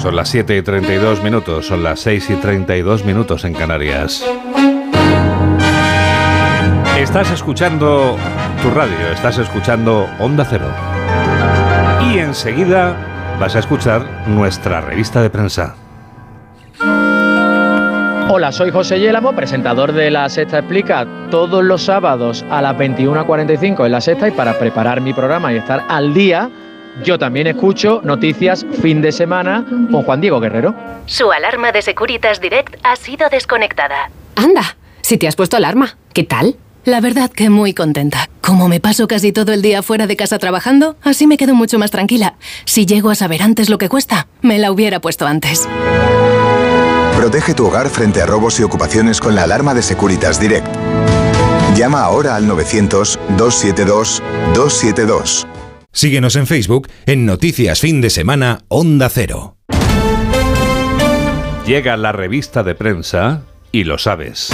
[0.00, 4.24] Son las 7 y 32 minutos, son las 6 y 32 minutos en Canarias.
[7.00, 8.18] Estás escuchando
[8.62, 10.66] tu radio, estás escuchando Onda Cero.
[12.12, 12.94] Y enseguida
[13.40, 15.76] vas a escuchar nuestra revista de prensa.
[18.28, 23.86] Hola, soy José Yélamo, presentador de La Sexta Explica, todos los sábados a las 21.45
[23.86, 26.50] en La Sexta y para preparar mi programa y estar al día,
[27.02, 30.74] yo también escucho noticias fin de semana con Juan Diego Guerrero.
[31.06, 34.10] Su alarma de Securitas Direct ha sido desconectada.
[34.36, 36.56] Anda, si te has puesto alarma, ¿qué tal?
[36.84, 38.30] La verdad que muy contenta.
[38.40, 41.78] Como me paso casi todo el día fuera de casa trabajando, así me quedo mucho
[41.78, 42.36] más tranquila.
[42.64, 45.68] Si llego a saber antes lo que cuesta, me la hubiera puesto antes.
[47.16, 50.68] Protege tu hogar frente a robos y ocupaciones con la alarma de Securitas Direct.
[51.76, 55.46] Llama ahora al 900-272-272.
[55.92, 59.58] Síguenos en Facebook en Noticias Fin de Semana Onda Cero.
[61.66, 64.50] Llega la revista de prensa y lo sabes.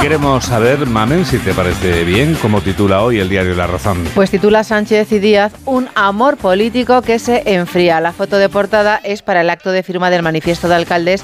[0.00, 4.02] Queremos saber, Mamen, si te parece bien, como titula hoy el diario La Razón.
[4.14, 8.00] Pues titula Sánchez y Díaz un amor político que se enfría.
[8.00, 11.22] La foto de portada es para el acto de firma del manifiesto de alcaldes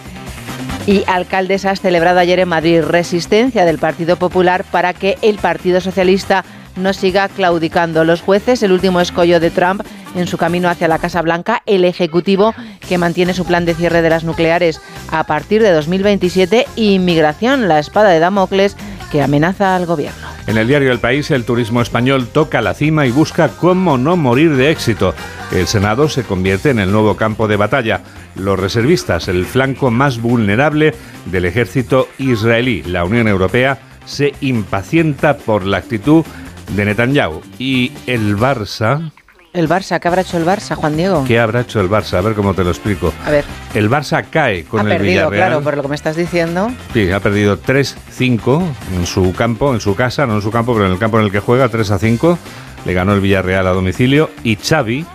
[0.86, 2.82] y alcaldesas celebrado ayer en Madrid.
[2.82, 6.44] Resistencia del Partido Popular para que el Partido Socialista
[6.76, 8.04] no siga claudicando.
[8.04, 9.82] Los jueces, el último escollo de Trump
[10.14, 12.54] en su camino hacia la Casa Blanca, el Ejecutivo
[12.88, 17.68] que mantiene su plan de cierre de las nucleares a partir de 2027 y inmigración,
[17.68, 18.76] la espada de Damocles
[19.10, 20.26] que amenaza al gobierno.
[20.46, 24.16] En el diario El País, el turismo español toca la cima y busca cómo no
[24.16, 25.14] morir de éxito.
[25.52, 28.02] El Senado se convierte en el nuevo campo de batalla.
[28.34, 30.94] Los reservistas, el flanco más vulnerable
[31.26, 32.82] del ejército israelí.
[32.84, 36.24] La Unión Europea se impacienta por la actitud
[36.68, 37.40] de Netanyahu.
[37.58, 39.10] Y el Barça...
[39.52, 41.24] El Barça, ¿qué habrá hecho el Barça, Juan Diego?
[41.26, 42.18] ¿Qué habrá hecho el Barça?
[42.18, 43.10] A ver cómo te lo explico.
[43.24, 43.42] A ver.
[43.72, 45.48] El Barça cae con ha el perdido, Villarreal.
[45.48, 46.70] claro, por lo que me estás diciendo.
[46.92, 48.62] Sí, ha perdido 3-5
[48.94, 51.24] en su campo, en su casa, no en su campo, pero en el campo en
[51.24, 52.36] el que juega, 3-5.
[52.84, 55.06] Le ganó el Villarreal a domicilio y Xavi,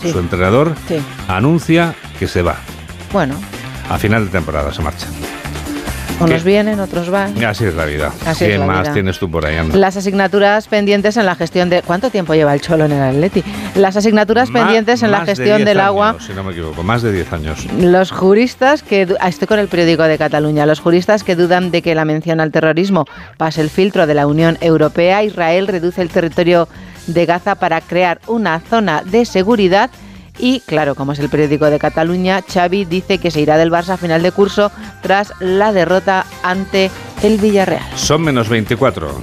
[0.00, 0.12] Sí.
[0.12, 0.98] su entrenador, Sí.
[1.26, 2.56] anuncia que se va.
[3.12, 3.34] Bueno,
[3.90, 5.06] A final de temporada se marcha.
[6.24, 7.42] Unos vienen, otros van.
[7.44, 8.12] Así es la vida.
[8.26, 8.92] Así es ¿Qué la más vida.
[8.94, 9.76] tienes tú por ahí, anda?
[9.76, 11.82] Las asignaturas pendientes en la gestión de...
[11.82, 13.42] ¿Cuánto tiempo lleva el Cholo en el Atleti?
[13.74, 16.52] Las asignaturas Ma- pendientes en la de gestión 10 del años, agua Si no me
[16.52, 17.66] equivoco, más de 10 años.
[17.78, 19.06] Los juristas que...
[19.20, 20.66] ah, Estoy con el periódico de Cataluña.
[20.66, 24.26] Los juristas que dudan de que la mención al terrorismo pase el filtro de la
[24.26, 26.68] Unión Europea, Israel reduce el territorio
[27.06, 29.90] de Gaza para crear una zona de seguridad
[30.42, 33.90] y, claro, como es el periódico de Cataluña, Xavi dice que se irá del Barça
[33.90, 36.90] a final de curso tras la derrota ante
[37.22, 37.84] el Villarreal.
[37.94, 39.20] Son menos 24.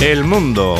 [0.00, 0.76] El mundo.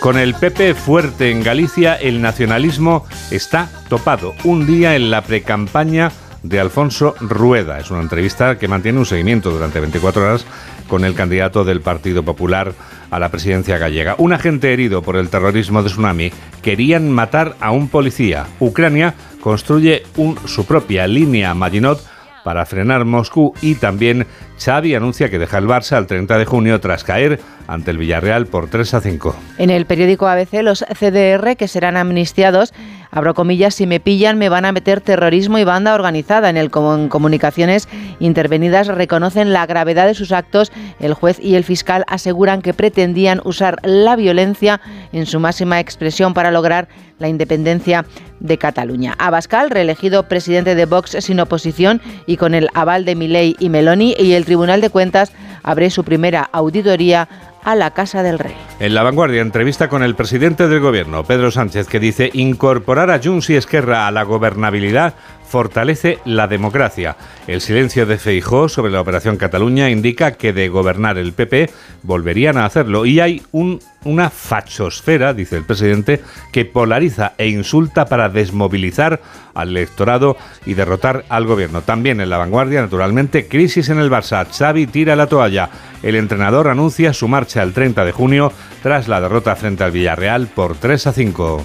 [0.00, 4.34] Con el PP fuerte en Galicia, el nacionalismo está topado.
[4.44, 7.78] Un día en la precampaña de Alfonso Rueda.
[7.78, 10.44] Es una entrevista que mantiene un seguimiento durante 24 horas
[10.86, 12.74] con el candidato del Partido Popular
[13.10, 14.14] a la presidencia gallega.
[14.18, 16.32] Un agente herido por el terrorismo de Tsunami
[16.62, 18.46] querían matar a un policía.
[18.60, 22.00] Ucrania construye un- su propia línea Maginot
[22.44, 24.26] para frenar Moscú y también
[24.58, 28.46] Xavi anuncia que deja el Barça el 30 de junio tras caer ante el Villarreal
[28.46, 29.36] por 3 a 5.
[29.58, 32.72] En el periódico ABC, los CDR que serán amnistiados,
[33.10, 36.50] abro comillas, si me pillan me van a meter terrorismo y banda organizada.
[36.50, 37.88] En el en comunicaciones
[38.20, 40.72] intervenidas reconocen la gravedad de sus actos.
[41.00, 44.80] El juez y el fiscal aseguran que pretendían usar la violencia
[45.12, 46.88] en su máxima expresión para lograr
[47.18, 48.04] la independencia
[48.40, 49.14] de Cataluña.
[49.18, 54.14] Abascal, reelegido presidente de Vox sin oposición y con el aval de Milei y Meloni,
[54.18, 55.32] y el Tribunal de Cuentas
[55.62, 57.28] abre su primera auditoría
[57.64, 58.54] a la Casa del Rey.
[58.80, 63.20] En la vanguardia, entrevista con el presidente del gobierno, Pedro Sánchez, que dice incorporar a
[63.22, 65.14] Junts y Esquerra a la gobernabilidad
[65.48, 67.16] fortalece la democracia.
[67.46, 71.70] El silencio de Feijó sobre la operación Cataluña indica que de gobernar el PP
[72.02, 78.04] volverían a hacerlo y hay un, una fachosfera, dice el presidente, que polariza e insulta
[78.04, 79.20] para desmovilizar
[79.54, 80.36] al electorado
[80.66, 81.82] y derrotar al gobierno.
[81.82, 84.46] También en la vanguardia, naturalmente, crisis en el Barça.
[84.46, 85.70] Xavi tira la toalla.
[86.02, 90.46] El entrenador anuncia su marcha el 30 de junio tras la derrota frente al Villarreal
[90.48, 91.64] por 3 a 5.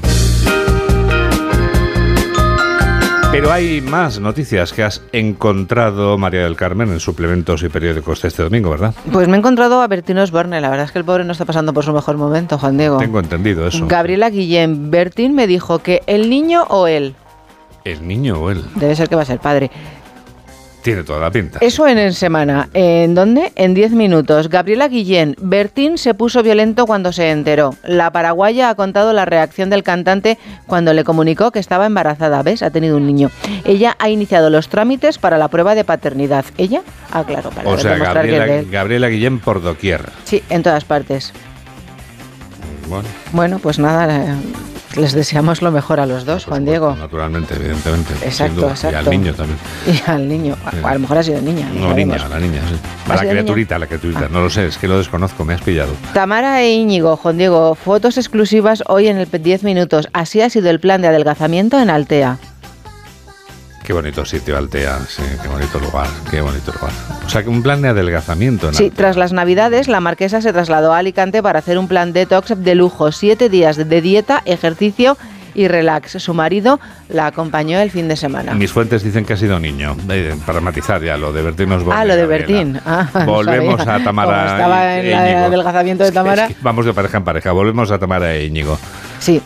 [3.32, 8.28] Pero hay más noticias que has encontrado, María del Carmen, en suplementos y periódicos de
[8.28, 8.94] este domingo, ¿verdad?
[9.12, 10.62] Pues me he encontrado a Bertín Osborne.
[10.62, 13.00] La verdad es que el pobre no está pasando por su mejor momento, Juan Diego.
[13.00, 13.88] Tengo entendido eso.
[13.88, 17.16] Gabriela Guillén, Bertín me dijo que el niño o él,
[17.86, 18.64] El niño o él.
[18.76, 19.72] debe ser que va a ser padre.
[20.84, 21.60] Tiene toda la pinta.
[21.62, 22.68] Eso en, en semana.
[22.74, 23.54] ¿En dónde?
[23.56, 24.50] En 10 minutos.
[24.50, 27.74] Gabriela Guillén, Bertín se puso violento cuando se enteró.
[27.86, 32.44] La paraguaya ha contado la reacción del cantante cuando le comunicó que estaba embarazada.
[32.44, 32.64] ¿Ves?
[32.64, 33.32] Ha tenido un niño.
[33.64, 36.44] Ella ha iniciado los trámites para la prueba de paternidad.
[36.58, 36.82] ¿Ella?
[37.12, 37.96] Ah, claro, para O sea.
[37.98, 40.02] Gabriela Guillén por doquier.
[40.26, 41.32] Sí, en todas partes.
[42.88, 44.36] Bueno, Bueno, pues nada, eh,
[44.96, 46.96] les deseamos lo mejor a los dos, Juan Diego.
[46.96, 48.14] naturalmente, evidentemente.
[48.24, 48.68] Exacto, duda.
[48.68, 48.98] Y exacto.
[49.00, 49.60] al niño también.
[49.88, 50.56] Y al niño.
[50.66, 51.68] A, a lo mejor ha sido niña.
[51.74, 52.76] No, niña, la niña, sí.
[53.10, 54.30] ¿Ha A la criaturita, la criaturita.
[54.30, 55.94] No lo sé, es que lo desconozco, me has pillado.
[56.14, 60.08] Tamara e Íñigo, Juan Diego, fotos exclusivas hoy en el 10 minutos.
[60.14, 62.38] Así ha sido el plan de adelgazamiento en Altea.
[63.84, 66.94] Qué bonito sitio, Altea, sí, qué bonito lugar, qué bonito lugar.
[67.26, 68.68] O sea, que un plan de adelgazamiento.
[68.68, 68.74] ¿no?
[68.74, 72.54] Sí, tras las navidades, la marquesa se trasladó a Alicante para hacer un plan detox
[72.64, 73.12] de lujo.
[73.12, 75.18] Siete días de dieta, ejercicio
[75.54, 76.12] y relax.
[76.14, 76.80] Su marido
[77.10, 78.54] la acompañó el fin de semana.
[78.54, 82.02] Mis fuentes dicen que ha sido niño, eh, para matizar ya lo de Bertín Osborne.
[82.02, 82.26] Ah, lo de.
[82.26, 82.80] Bertín.
[82.86, 86.46] Ah, Volvemos a Tamara Como estaba en el adelgazamiento de Tamara.
[86.46, 88.80] Es que vamos de pareja en pareja, volvemos a Tamara e Íñigo.
[89.20, 89.42] Sí,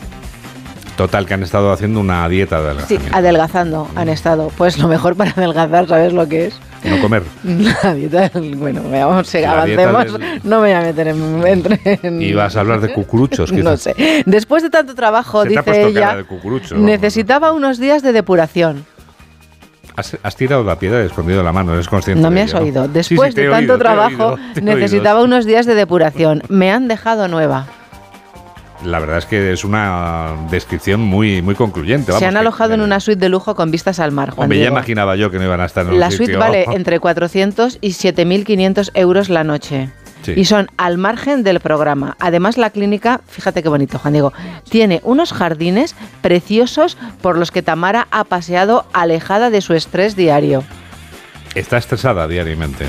[0.98, 4.50] Total, que han estado haciendo una dieta de sí, adelgazando han estado.
[4.58, 6.58] Pues lo mejor para adelgazar, ¿sabes lo que es?
[6.84, 7.22] No comer.
[7.44, 8.56] La dieta del...
[8.56, 10.12] Bueno, La dieta avancemos.
[10.18, 11.46] del- No me voy a meter en...
[11.46, 13.64] entre en- Y vas a hablar de cucuruchos, quizás.
[13.64, 13.94] No sé.
[14.26, 18.02] Después de tanto trabajo, Se te ha dice puesto ella, de cucurucho, necesitaba unos días
[18.02, 18.84] de depuración.
[19.94, 22.20] Has, has tirado la piedra y escondido la mano, eres consciente.
[22.20, 22.84] No de me has ello, oído.
[22.86, 24.74] Sí, Después de tanto oído, te he trabajo, oído, te he oído.
[24.76, 26.42] necesitaba unos días de depuración.
[26.48, 27.66] Me han dejado nueva.
[28.84, 32.12] La verdad es que es una descripción muy, muy concluyente.
[32.12, 34.58] Se han que- alojado en una suite de lujo con vistas al mar, Juan Hombre,
[34.58, 34.76] ya Diego.
[34.76, 37.78] imaginaba yo que no iban a estar en un La suite sitio- vale entre 400
[37.80, 39.90] y 7.500 euros la noche.
[40.22, 40.32] Sí.
[40.36, 42.16] Y son al margen del programa.
[42.20, 44.32] Además, la clínica, fíjate qué bonito, Juan Diego,
[44.68, 50.64] tiene unos jardines preciosos por los que Tamara ha paseado alejada de su estrés diario.
[51.54, 52.86] Está estresada diariamente.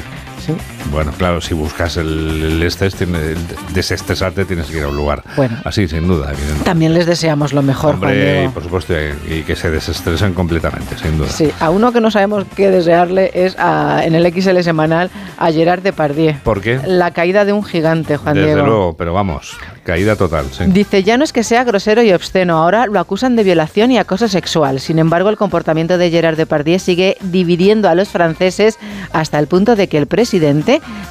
[0.58, 0.90] Sí.
[0.92, 2.08] Bueno, claro, si buscas el,
[2.44, 3.38] el estrés, tiene- el
[3.74, 5.24] desestresarte, tienes que ir a un lugar.
[5.36, 5.58] Bueno.
[5.64, 6.32] Así, sin duda.
[6.64, 8.94] También les deseamos lo mejor, Hombre, y por supuesto,
[9.30, 11.30] y, que se desestresen completamente, sin duda.
[11.30, 15.52] Sí, a uno que no sabemos qué desearle es a- en el XL semanal a
[15.52, 16.36] Gerard Depardieu.
[16.44, 16.80] ¿Por qué?
[16.86, 18.66] La caída de un gigante, Juan Desde Diego.
[18.68, 20.64] luego, pero vamos, caída total, sí.
[20.68, 23.98] Dice, ya no es que sea grosero y obsceno, ahora lo acusan de violación y
[23.98, 24.80] acoso sexual.
[24.80, 28.78] Sin embargo, el comportamiento de Gerard Depardieu sigue dividiendo a los franceses
[29.14, 30.39] hasta el punto de que el presidente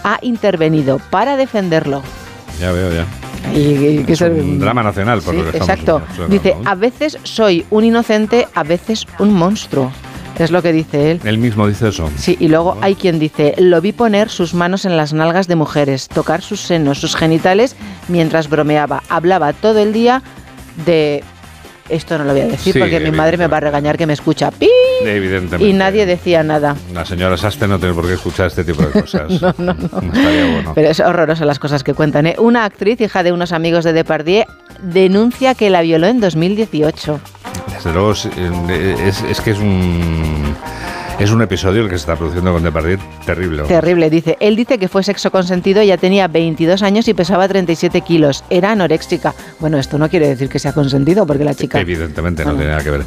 [0.05, 2.03] ha intervenido para defenderlo.
[2.61, 3.07] Ya veo, ya.
[3.55, 6.03] Y- y que Es un drama nacional, por Sí, lo que exacto.
[6.29, 9.93] Dice, a veces soy un inocente, a veces un monstruo.
[10.39, 11.21] Es lo que dice él.
[11.25, 12.09] Él mismo dice eso.
[12.17, 15.57] Sí, y luego hay quien dice, lo vi poner sus manos en las nalgas de
[15.57, 17.75] mujeres, tocar sus senos, sus genitales,
[18.07, 19.03] mientras bromeaba.
[19.09, 20.23] Hablaba todo el día
[20.87, 21.25] de...
[21.89, 24.07] Esto no lo voy a decir Sí, porque mi madre me va a regañar que
[24.07, 24.51] me escucha.
[24.51, 24.69] ¡Pi!
[25.05, 25.67] Evidentemente.
[25.67, 26.77] Y nadie decía nada.
[26.93, 29.31] La señora Saste no tiene por qué escuchar este tipo de cosas.
[29.41, 29.85] No, no, no.
[30.13, 30.73] Estaría bueno.
[30.75, 32.27] Pero es horroroso las cosas que cuentan.
[32.27, 32.37] ¿eh?
[32.39, 34.45] Una actriz, hija de unos amigos de Depardieu,
[34.83, 37.21] denuncia que la violó en 2018.
[37.75, 40.55] Desde luego, es, es- es que es un,
[41.19, 43.63] es un episodio el que se está produciendo con Depardieu terrible.
[43.65, 44.37] Terrible, dice.
[44.41, 48.45] Él dice que fue sexo consentido, ya tenía 22 años y pesaba 37 kilos.
[48.51, 49.35] Era anoréxica.
[49.59, 51.81] Bueno, esto no quiere decir que sea consentido, porque la chica...
[51.81, 52.59] Evidentemente no Bueno.
[52.61, 53.03] tiene nada que ver.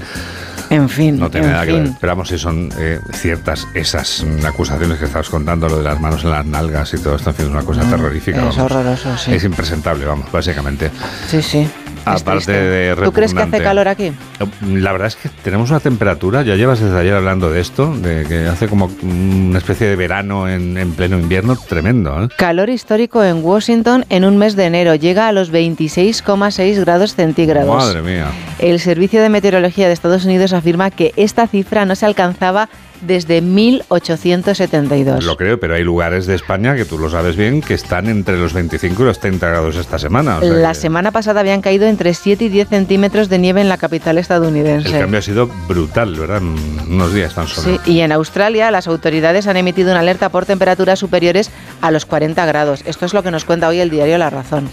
[0.70, 1.90] En fin, No tiene en nada que ver.
[2.00, 6.24] Pero vamos, si son eh, ciertas esas acusaciones que estabas contando, lo de las manos
[6.24, 8.42] en las nalgas y todo esto, en fin, es una cosa terrorífica.
[8.42, 8.72] Mm, Es vamos.
[8.72, 9.34] horroroso, sí.
[9.34, 10.90] Es impresentable, vamos, básicamente.
[11.28, 11.68] Sí, sí.
[12.06, 12.52] Aparte triste.
[12.52, 14.12] de ¿Tú crees que hace calor aquí?
[14.66, 18.26] La verdad es que tenemos una temperatura, ya llevas desde ayer hablando de esto, de
[18.26, 22.24] que hace como una especie de verano en, en pleno invierno tremendo.
[22.24, 22.28] ¿eh?
[22.38, 24.96] Calor histórico en Washington en un mes de enero.
[24.96, 27.76] Llega a los 26,6 grados centígrados.
[27.76, 28.28] Madre mía.
[28.60, 32.70] El Servicio de Meteorología de Estados Unidos afirma que esta cifra no se alcanzaba
[33.02, 35.24] desde 1872.
[35.26, 38.38] Lo creo, pero hay lugares de España que tú lo sabes bien que están entre
[38.38, 40.38] los 25 y los 30 grados esta semana.
[40.38, 43.62] o sea La que semana pasada habían caído entre 7 y 10 centímetros de nieve
[43.62, 44.90] en la capital estadounidense.
[44.90, 46.38] el cambio ha sido brutal, ¿verdad?
[46.38, 46.56] En
[46.94, 47.80] unos días tan solo.
[47.86, 52.06] Sí, y en Australia las autoridades han emitido una alerta por temperaturas superiores a los
[52.06, 52.84] 40 grados.
[52.86, 54.70] Esto es lo que nos cuenta hoy el diario La Razón.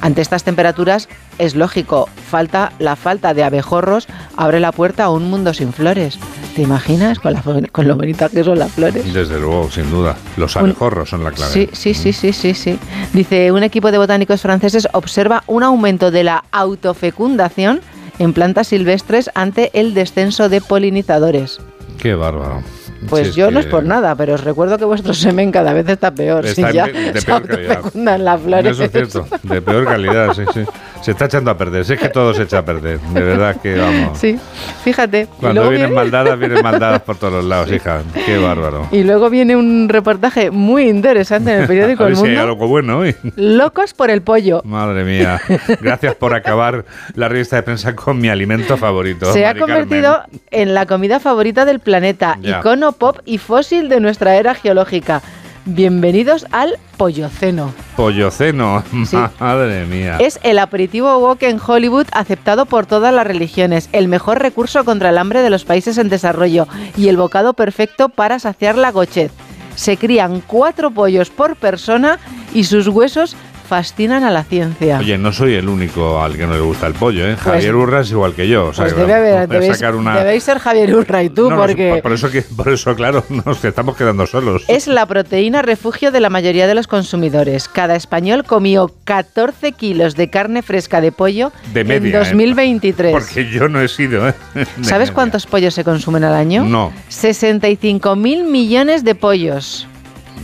[0.00, 5.30] Ante estas temperaturas es lógico, falta la falta de abejorros abre la puerta a un
[5.30, 6.18] mundo sin flores.
[6.54, 7.42] ¿Te imaginas con, la-
[7.72, 9.12] con lo bonitas que son las flores?
[9.12, 10.16] Desde luego, sin duda.
[10.36, 11.52] Los abejorros son la clave.
[11.52, 12.78] Sí, sí, sí, sí, sí, sí.
[13.12, 17.80] Dice, un equipo de botánicos franceses observa un aumento de la autofecundación
[18.20, 21.58] en plantas silvestres ante el descenso de polinizadores.
[21.98, 22.62] Qué bárbaro.
[23.08, 25.88] Pues es yo no es por nada, pero os recuerdo que vuestro semen cada vez
[25.88, 26.44] está peor.
[26.46, 28.18] Está si ya de- se peor calidad.
[28.18, 28.72] las flores.
[28.72, 30.64] Eso es cierto, de peor calidad, sí, sí.
[31.02, 33.76] Se está echando a perder, sé que todo se echa a perder, de verdad que
[33.76, 34.18] vamos.
[34.18, 34.38] Sí,
[34.82, 35.28] fíjate.
[35.38, 38.00] Cuando vienen viene- maldadas, vienen maldadas por todos los lados, hija.
[38.24, 38.88] Qué bárbaro.
[38.90, 42.40] Y luego viene un reportaje muy interesante en el periódico a El hay Mundo.
[42.40, 43.14] algo bueno hoy.
[43.36, 44.62] Locos por el pollo.
[44.64, 45.40] Madre mía.
[45.82, 49.30] Gracias por acabar la revista de prensa con mi alimento favorito.
[49.32, 49.60] Se ha Carmen.
[49.84, 52.60] convertido en la comida favorita del planeta, Ya.
[52.60, 55.22] icono pop y fósil de nuestra era geológica.
[55.66, 57.72] Bienvenidos al polloceno.
[57.96, 58.82] Polloceno.
[59.06, 59.16] Sí.
[59.40, 60.18] Madre mía.
[60.20, 65.08] Es el aperitivo wok en Hollywood aceptado por todas las religiones, el mejor recurso contra
[65.08, 69.32] el hambre de los países en desarrollo y el bocado perfecto para saciar la gochez.
[69.74, 72.18] Se crían cuatro pollos por persona
[72.52, 73.34] y sus huesos
[73.64, 74.98] fascinan a la ciencia.
[74.98, 77.32] Oye, no soy el único al que no le gusta el pollo, ¿eh?
[77.34, 78.66] Pues- Javier Urra es igual que yo.
[78.66, 80.16] O sea, Pues debe haber, debéis, una...
[80.18, 83.24] debéis ser Javier Urra y tú, No, no, porque por, eso que, por eso, claro,
[83.44, 84.64] nos estamos quedando solos.
[84.68, 87.68] es la proteína refugio de la mayoría de los consumidores.
[87.68, 92.18] Cada español comió 14 kilos de carne fresca de pollo De media, en ¿eh?
[92.18, 93.12] 2023.
[93.12, 94.34] Porque yo no he sido, ¿eh?
[94.54, 95.14] De ¿Sabes media.
[95.14, 96.64] cuántos pollos se consumen al año?
[96.64, 96.92] No.
[97.08, 99.86] 65 mil millones de pollos.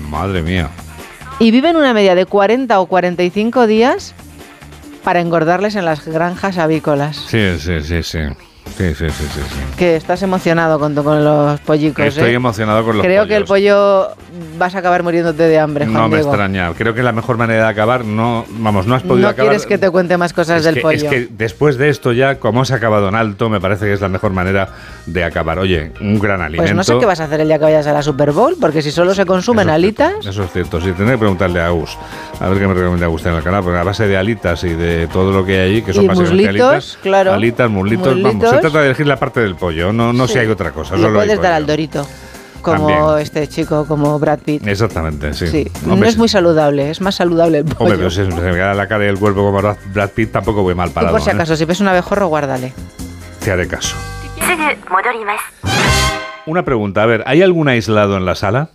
[0.08, 0.68] Madre mía.
[1.40, 4.14] Y viven una media de 40 o 45 días
[5.02, 7.16] para engordarles en las granjas avícolas.
[7.16, 8.18] Sí, sí, sí, sí.
[8.76, 9.40] Sí, sí, sí, sí.
[9.48, 9.60] sí.
[9.76, 12.04] Que estás emocionado con, con los pollicos.
[12.06, 12.34] Estoy ¿eh?
[12.34, 14.06] emocionado con los Creo que el pollos.
[14.08, 14.16] pollo
[14.58, 16.30] vas a acabar muriéndote de hambre, Juan No me Diego.
[16.30, 16.72] extraña.
[16.74, 19.50] Creo que la mejor manera de acabar, no, vamos, no has podido No acabar.
[19.50, 20.96] quieres que te cuente más cosas es del que, pollo.
[20.96, 24.00] Es que después de esto ya, como has acabado en alto, me parece que es
[24.00, 24.68] la mejor manera
[25.06, 25.58] de acabar.
[25.58, 26.62] Oye, un gran alimento.
[26.62, 28.56] pues no sé qué vas a hacer el día que vayas a la Super Bowl,
[28.60, 31.60] porque si solo se consumen Eso es alitas, Eso es cierto, sí, tendré que preguntarle
[31.60, 31.96] a Agus.
[32.40, 34.70] A ver qué me recomienda Agus en el canal, porque a base de alitas y
[34.70, 36.98] de todo lo que hay allí, que son básicamente muslitos, alitas.
[37.02, 37.32] claro.
[37.32, 38.34] Alitas, muslitos, vamos.
[38.34, 38.50] Muslitos.
[38.50, 40.34] Se trata de elegir la parte del pollo, no, no Sí.
[40.34, 40.96] si hay otra cosa.
[40.96, 42.06] le solo hay puedes dar al dorito.
[42.62, 43.18] Como También.
[43.20, 44.66] este chico, como Brad Pitt.
[44.66, 45.46] Exactamente, sí.
[45.46, 47.78] Sí, no es muy saludable, es más saludable el pollo.
[47.78, 49.62] Hombre, pero si se me queda la cara y el cuerpo como
[49.94, 51.14] Brad Pitt, tampoco voy mal parado.
[51.14, 51.32] por si ¿eh?
[51.32, 52.74] acaso, si ves un abejorro, guárdale.
[53.42, 53.96] Te haré caso.
[56.46, 58.70] Una pregunta, a ver, ¿hay algún aislado en la sala?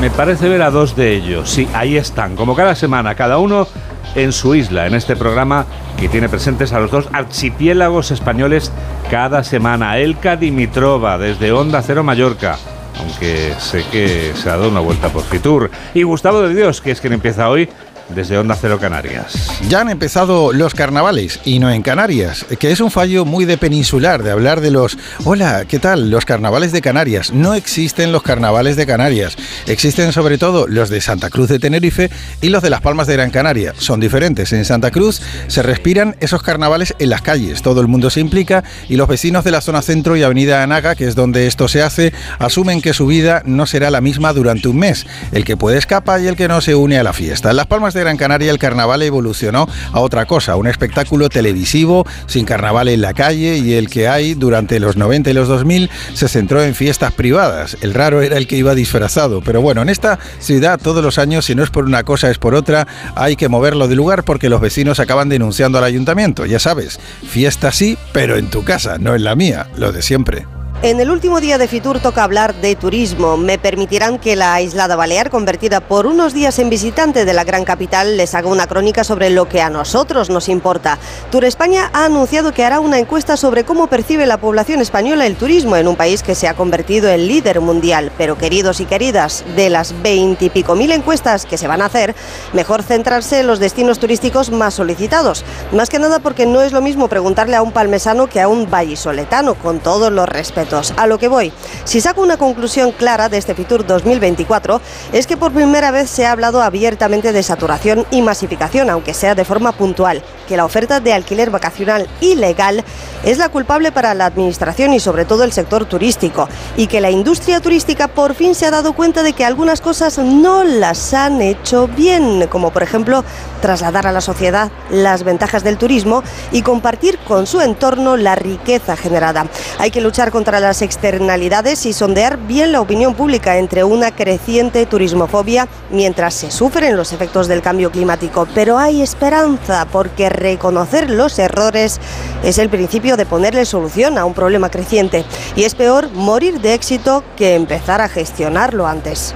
[0.00, 1.50] Me parece ver a dos de ellos.
[1.50, 3.66] Sí, ahí están, como cada semana, cada uno
[4.14, 5.66] en su isla, en este programa
[5.98, 8.70] que tiene presentes a los dos archipiélagos españoles
[9.10, 9.98] cada semana.
[9.98, 12.56] Elka Dimitrova, desde Onda Cero Mallorca
[13.00, 15.70] aunque sé que se ha dado una vuelta por Fitur.
[15.94, 17.68] Y Gustavo de Dios, que es quien empieza hoy
[18.14, 19.50] desde Onda Cero Canarias.
[19.68, 23.58] Ya han empezado los carnavales y no en Canarias, que es un fallo muy de
[23.58, 26.10] peninsular, de hablar de los, hola, ¿qué tal?
[26.10, 27.32] Los carnavales de Canarias.
[27.32, 29.36] No existen los carnavales de Canarias.
[29.66, 33.14] Existen sobre todo los de Santa Cruz de Tenerife y los de Las Palmas de
[33.14, 33.74] Gran Canaria.
[33.78, 34.52] Son diferentes.
[34.52, 37.62] En Santa Cruz se respiran esos carnavales en las calles.
[37.62, 40.94] Todo el mundo se implica y los vecinos de la zona centro y Avenida Anaga,
[40.94, 44.68] que es donde esto se hace, asumen que su vida no será la misma durante
[44.68, 45.06] un mes.
[45.32, 47.50] El que puede escapa y el que no se une a la fiesta.
[47.50, 52.06] En Las Palmas de Gran Canaria el carnaval evolucionó a otra cosa, un espectáculo televisivo
[52.26, 55.90] sin carnaval en la calle y el que hay durante los 90 y los 2000
[56.14, 57.76] se centró en fiestas privadas.
[57.80, 61.44] El raro era el que iba disfrazado, pero bueno, en esta ciudad todos los años,
[61.44, 64.48] si no es por una cosa es por otra, hay que moverlo de lugar porque
[64.48, 66.46] los vecinos acaban denunciando al ayuntamiento.
[66.46, 70.57] Ya sabes, fiesta sí, pero en tu casa, no en la mía, lo de siempre.
[70.80, 73.36] En el último día de Fitur toca hablar de turismo.
[73.36, 77.64] Me permitirán que la aislada balear, convertida por unos días en visitante de la gran
[77.64, 80.96] capital, les haga una crónica sobre lo que a nosotros nos importa.
[81.32, 85.34] Tour España ha anunciado que hará una encuesta sobre cómo percibe la población española el
[85.34, 88.12] turismo en un país que se ha convertido en líder mundial.
[88.16, 92.14] Pero queridos y queridas, de las veintipico mil encuestas que se van a hacer,
[92.52, 95.44] mejor centrarse en los destinos turísticos más solicitados.
[95.72, 98.70] Más que nada porque no es lo mismo preguntarle a un palmesano que a un
[98.70, 101.50] vallisoletano, con todos los respetos a lo que voy,
[101.84, 106.26] si saco una conclusión clara de este Fitur 2024, es que por primera vez se
[106.26, 111.00] ha hablado abiertamente de saturación y masificación, aunque sea de forma puntual, que la oferta
[111.00, 112.84] de alquiler vacacional ilegal
[113.24, 117.10] es la culpable para la administración y sobre todo el sector turístico, y que la
[117.10, 121.40] industria turística por fin se ha dado cuenta de que algunas cosas no las han
[121.40, 123.24] hecho bien, como por ejemplo
[123.62, 128.96] trasladar a la sociedad las ventajas del turismo y compartir con su entorno la riqueza
[128.96, 129.46] generada.
[129.78, 134.86] Hay que luchar contra las externalidades y sondear bien la opinión pública entre una creciente
[134.86, 138.46] turismofobia mientras se sufren los efectos del cambio climático.
[138.54, 142.00] Pero hay esperanza porque reconocer los errores
[142.42, 145.24] es el principio de ponerle solución a un problema creciente.
[145.56, 149.34] Y es peor morir de éxito que empezar a gestionarlo antes.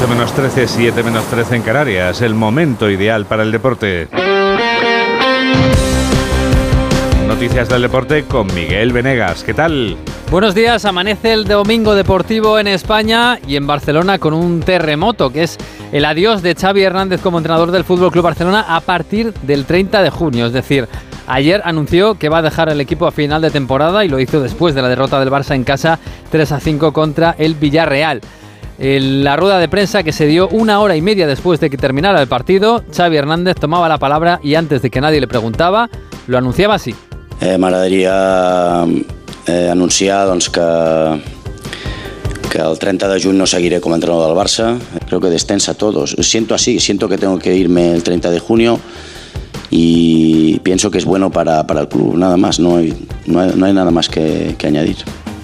[0.00, 2.22] 8 menos 13, 7 menos 13 en Canarias.
[2.22, 4.08] El momento ideal para el deporte.
[7.28, 9.44] Noticias del deporte con Miguel Venegas.
[9.44, 9.98] ¿Qué tal?
[10.30, 15.42] Buenos días, amanece el domingo deportivo en España y en Barcelona con un terremoto, que
[15.42, 15.58] es
[15.92, 20.02] el adiós de Xavi Hernández como entrenador del Fútbol Club Barcelona a partir del 30
[20.02, 20.88] de junio, es decir,
[21.26, 24.40] Ayer anunció que va a dejar el equipo a final de temporada y lo hizo
[24.40, 26.00] después de la derrota del Barça en casa
[26.32, 28.20] 3 a 5 contra el Villarreal
[28.80, 32.20] la rueda de prensa que se dio una hora y media después de que terminara
[32.22, 35.90] el partido, Xavi Hernández tomaba la palabra y antes de que nadie le preguntaba,
[36.26, 36.94] lo anunciaba así.
[37.42, 38.86] Eh, M'agradaria
[39.46, 39.72] eh,
[42.50, 44.78] que, el 30 de juny no seguiré como entrenador del Barça.
[45.06, 46.16] Creo que descensa a todos.
[46.20, 48.80] Siento así, siento que tengo que irme el 30 de junio
[49.68, 52.94] y pienso que es bueno para, para el club, nada más, no hay,
[53.26, 54.96] no no hay nada más que añadir.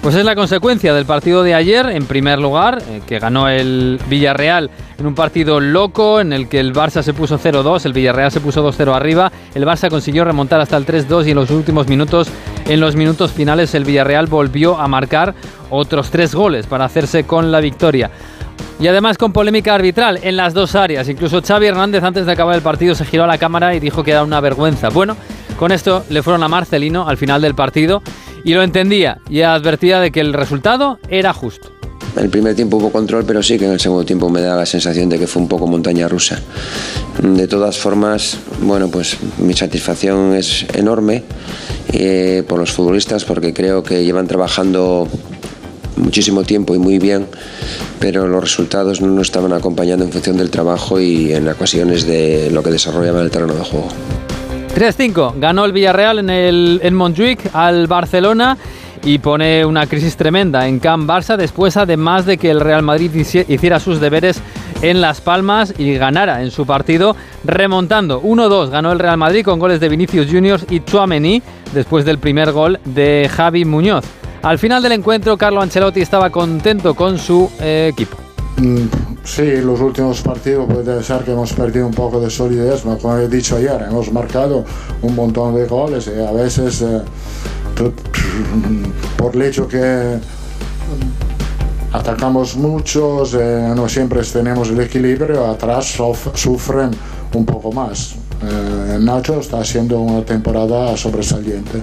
[0.07, 3.99] Pues es la consecuencia del partido de ayer, en primer lugar, eh, que ganó el
[4.07, 8.31] Villarreal en un partido loco en el que el Barça se puso 0-2, el Villarreal
[8.31, 11.89] se puso 2-0 arriba, el Barça consiguió remontar hasta el 3-2 y en los últimos
[11.89, 12.29] minutos,
[12.67, 15.35] en los minutos finales, el Villarreal volvió a marcar
[15.69, 18.09] otros tres goles para hacerse con la victoria.
[18.79, 21.09] Y además con polémica arbitral en las dos áreas.
[21.09, 24.05] Incluso Xavi Hernández antes de acabar el partido se giró a la cámara y dijo
[24.05, 24.87] que era una vergüenza.
[24.87, 25.17] Bueno,
[25.59, 28.01] con esto le fueron a Marcelino al final del partido
[28.43, 31.71] y lo entendía y advertía de que el resultado era justo.
[32.15, 34.65] El primer tiempo hubo control, pero sí que en el segundo tiempo me da la
[34.65, 36.39] sensación de que fue un poco montaña rusa.
[37.21, 41.23] De todas formas, bueno, pues mi satisfacción es enorme
[41.93, 45.07] eh, por los futbolistas porque creo que llevan trabajando
[45.95, 47.27] muchísimo tiempo y muy bien,
[47.99, 52.49] pero los resultados no nos estaban acompañando en función del trabajo y en ocasiones de
[52.51, 53.89] lo que desarrollaban el terreno de juego.
[54.75, 55.39] 3-5.
[55.39, 58.57] Ganó el Villarreal en, el, en Montjuic al Barcelona
[59.03, 63.13] y pone una crisis tremenda en Camp Barça después además de que el Real Madrid
[63.13, 64.41] hiciera sus deberes
[64.81, 69.59] en Las Palmas y ganara en su partido remontando 1-2 ganó el Real Madrid con
[69.59, 71.41] goles de Vinicius Juniors y Chouameni
[71.73, 74.05] después del primer gol de Javi Muñoz.
[74.41, 78.26] Al final del encuentro Carlo Ancelotti estaba contento con su eh, equipo.
[78.57, 82.97] Mm, Sí, los últimos partidos puede ser que hemos perdido un poco de solidez, pero
[82.97, 84.63] como he dicho ayer, hemos marcado
[85.01, 87.01] un montón de goles y a veces eh,
[89.17, 90.17] por el hecho que
[91.91, 95.97] atacamos muchos, eh, no siempre tenemos el equilibrio, atrás
[96.33, 96.91] sufren
[97.33, 98.15] un poco más.
[98.41, 101.81] Eh, Nacho está haciendo una temporada sobresaliente.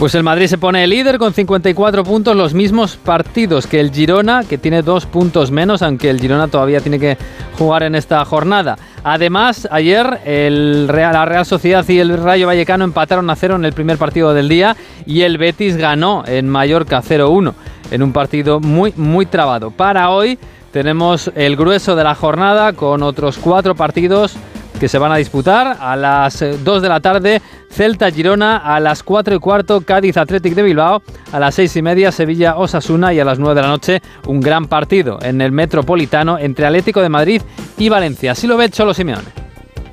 [0.00, 4.44] Pues el Madrid se pone líder con 54 puntos, los mismos partidos que el Girona,
[4.44, 7.18] que tiene dos puntos menos, aunque el Girona todavía tiene que
[7.58, 8.78] jugar en esta jornada.
[9.04, 13.66] Además, ayer el Real, la Real Sociedad y el Rayo Vallecano empataron a cero en
[13.66, 14.74] el primer partido del día
[15.04, 17.52] y el Betis ganó en Mallorca 0-1
[17.90, 19.70] en un partido muy, muy trabado.
[19.70, 20.38] Para hoy
[20.72, 24.34] tenemos el grueso de la jornada con otros cuatro partidos
[24.80, 28.80] que se van a disputar a las eh, 2 de la tarde Celta Girona, a
[28.80, 33.12] las 4 y cuarto Cádiz Athletic de Bilbao, a las 6 y media Sevilla Osasuna
[33.12, 37.02] y a las 9 de la noche un gran partido en el Metropolitano entre Atlético
[37.02, 37.42] de Madrid
[37.76, 38.32] y Valencia.
[38.32, 39.28] Así lo ve Cholo Simeone.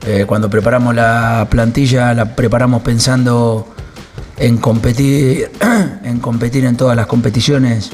[0.06, 3.68] Eh, cuando preparamos la plantilla, la preparamos pensando
[4.38, 5.52] en competir,
[6.04, 7.92] en competir en todas las competiciones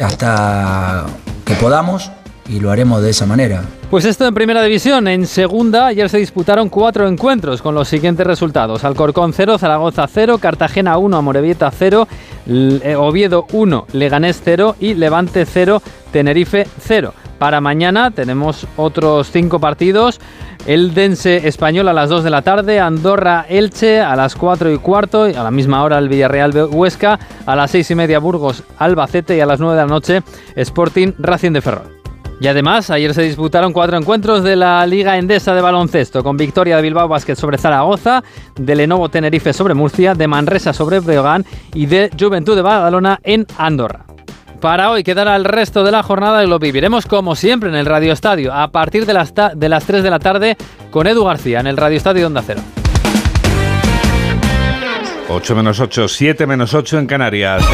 [0.00, 1.06] hasta
[1.44, 2.12] que podamos
[2.48, 3.62] y lo haremos de esa manera.
[3.90, 5.06] Pues esto en primera división.
[5.08, 10.38] En segunda, ayer se disputaron cuatro encuentros con los siguientes resultados: Alcorcón 0, Zaragoza 0,
[10.38, 12.08] Cartagena 1, Amorebieta 0,
[12.48, 15.82] L- eh, Oviedo 1, Leganés 0 y Levante 0,
[16.12, 17.12] Tenerife 0.
[17.38, 20.20] Para mañana tenemos otros cinco partidos.
[20.66, 24.78] El Dense Español a las 2 de la tarde, Andorra Elche a las 4 y
[24.78, 28.64] cuarto, y a la misma hora el Villarreal Huesca, a las 6 y media Burgos
[28.78, 30.22] Albacete y a las 9 de la noche
[30.56, 31.95] Sporting Racing de Ferrol.
[32.38, 36.76] Y además, ayer se disputaron cuatro encuentros de la Liga Endesa de baloncesto, con victoria
[36.76, 38.22] de Bilbao Basket sobre Zaragoza,
[38.56, 43.46] de Lenovo Tenerife sobre Murcia, de Manresa sobre Breogán y de Juventud de Badalona en
[43.56, 44.04] Andorra.
[44.60, 47.86] Para hoy quedará el resto de la jornada y lo viviremos como siempre en el
[47.86, 50.56] Radio Estadio, a partir de las, de las 3 de la tarde
[50.90, 52.60] con Edu García en el Radio Estadio de Onda Cero.
[55.28, 57.64] 8 menos 8, 7 menos 8 en Canarias.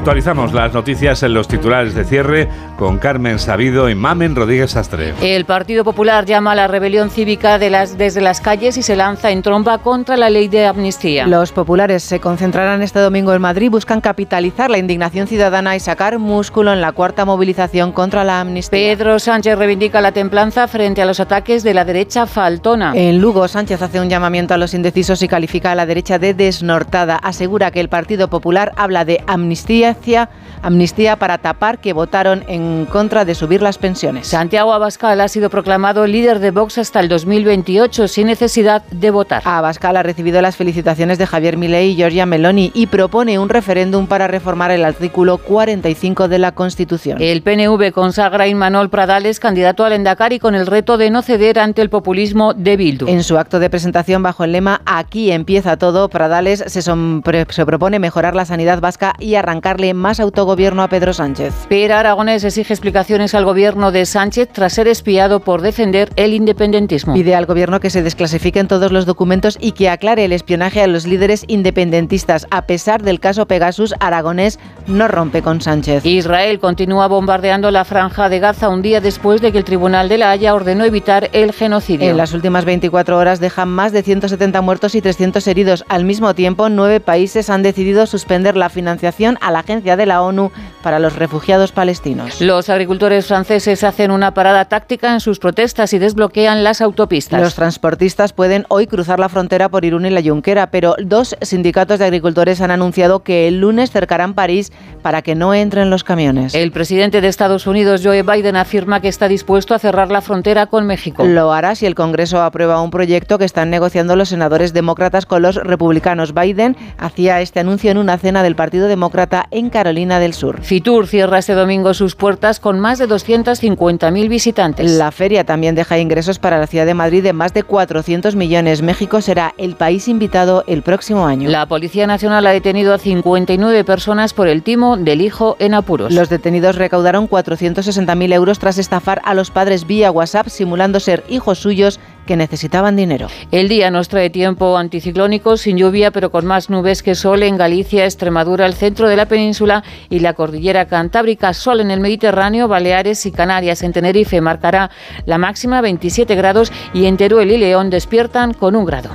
[0.00, 2.48] Actualizamos las noticias en los titulares de cierre
[2.78, 5.12] con Carmen Sabido y Mamen Rodríguez Astre.
[5.20, 8.96] El Partido Popular llama a la rebelión cívica de las, desde las calles y se
[8.96, 11.26] lanza en tromba contra la ley de amnistía.
[11.26, 16.18] Los populares se concentrarán este domingo en Madrid, buscan capitalizar la indignación ciudadana y sacar
[16.18, 18.96] músculo en la cuarta movilización contra la amnistía.
[18.96, 22.92] Pedro Sánchez reivindica la templanza frente a los ataques de la derecha faltona.
[22.94, 26.32] En Lugo, Sánchez hace un llamamiento a los indecisos y califica a la derecha de
[26.32, 27.16] desnortada.
[27.16, 30.28] Asegura que el Partido Popular habla de amnistía, Venecia
[30.62, 34.26] amnistía para tapar que votaron en contra de subir las pensiones.
[34.26, 39.42] Santiago Abascal ha sido proclamado líder de Vox hasta el 2028 sin necesidad de votar.
[39.44, 44.06] Abascal ha recibido las felicitaciones de Javier Milei y Giorgia Meloni y propone un referéndum
[44.06, 47.18] para reformar el artículo 45 de la Constitución.
[47.20, 51.58] El PNV consagra a Imanol Pradales candidato al Endacari con el reto de no ceder
[51.58, 53.08] ante el populismo de Bildu.
[53.08, 57.98] En su acto de presentación bajo el lema Aquí empieza todo, Pradales se, se propone
[57.98, 61.54] mejorar la sanidad vasca y arrancarle más autogobierno a Pedro Sánchez.
[61.68, 67.14] Pero Aragonés exige explicaciones al gobierno de Sánchez tras ser espiado por defender el independentismo.
[67.14, 70.86] Pide al gobierno que se desclasifiquen todos los documentos y que aclare el espionaje a
[70.86, 72.46] los líderes independentistas.
[72.50, 76.04] A pesar del caso Pegasus, Aragonés no rompe con Sánchez.
[76.04, 80.18] Israel continúa bombardeando la franja de Gaza un día después de que el Tribunal de
[80.18, 82.10] la Haya ordenó evitar el genocidio.
[82.10, 85.84] En las últimas 24 horas dejan más de 170 muertos y 300 heridos.
[85.88, 90.22] Al mismo tiempo, nueve países han decidido suspender la financiación a la Agencia de la
[90.22, 90.39] ONU
[90.82, 92.40] para los Refugiados Palestinos.
[92.40, 97.40] Los agricultores franceses hacen una parada táctica en sus protestas y desbloquean las autopistas.
[97.40, 101.98] Los transportistas pueden hoy cruzar la frontera por Irún y la Junquera, pero dos sindicatos
[101.98, 104.72] de agricultores han anunciado que el lunes cercarán París
[105.02, 106.54] para que no entren los camiones.
[106.54, 110.66] El presidente de Estados Unidos, Joe Biden, afirma que está dispuesto a cerrar la frontera
[110.66, 111.24] con México.
[111.24, 115.42] Lo hará si el Congreso aprueba un proyecto que están negociando los senadores demócratas con
[115.42, 116.34] los republicanos.
[116.34, 120.62] Biden hacía este anuncio en una cena del Partido Demócrata en Carolina del Sur.
[120.62, 124.90] Fitur cierra este domingo sus puertas con más de 250.000 visitantes.
[124.92, 128.82] La feria también deja ingresos para la ciudad de Madrid de más de 400 millones.
[128.82, 131.48] México será el país invitado el próximo año.
[131.48, 136.12] La Policía Nacional ha detenido a 59 personas por el timo del hijo en apuros.
[136.12, 141.58] Los detenidos recaudaron 460.000 euros tras estafar a los padres vía WhatsApp simulando ser hijos
[141.58, 143.28] suyos que necesitaban dinero.
[143.50, 147.56] El día nos trae tiempo anticiclónico, sin lluvia, pero con más nubes que sol en
[147.56, 151.54] Galicia, Extremadura, el centro de la península y la cordillera cantábrica.
[151.54, 153.82] Sol en el Mediterráneo, Baleares y Canarias.
[153.82, 154.90] En Tenerife marcará
[155.26, 159.10] la máxima 27 grados y en Teruel y León despiertan con un grado.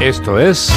[0.00, 0.72] Esto es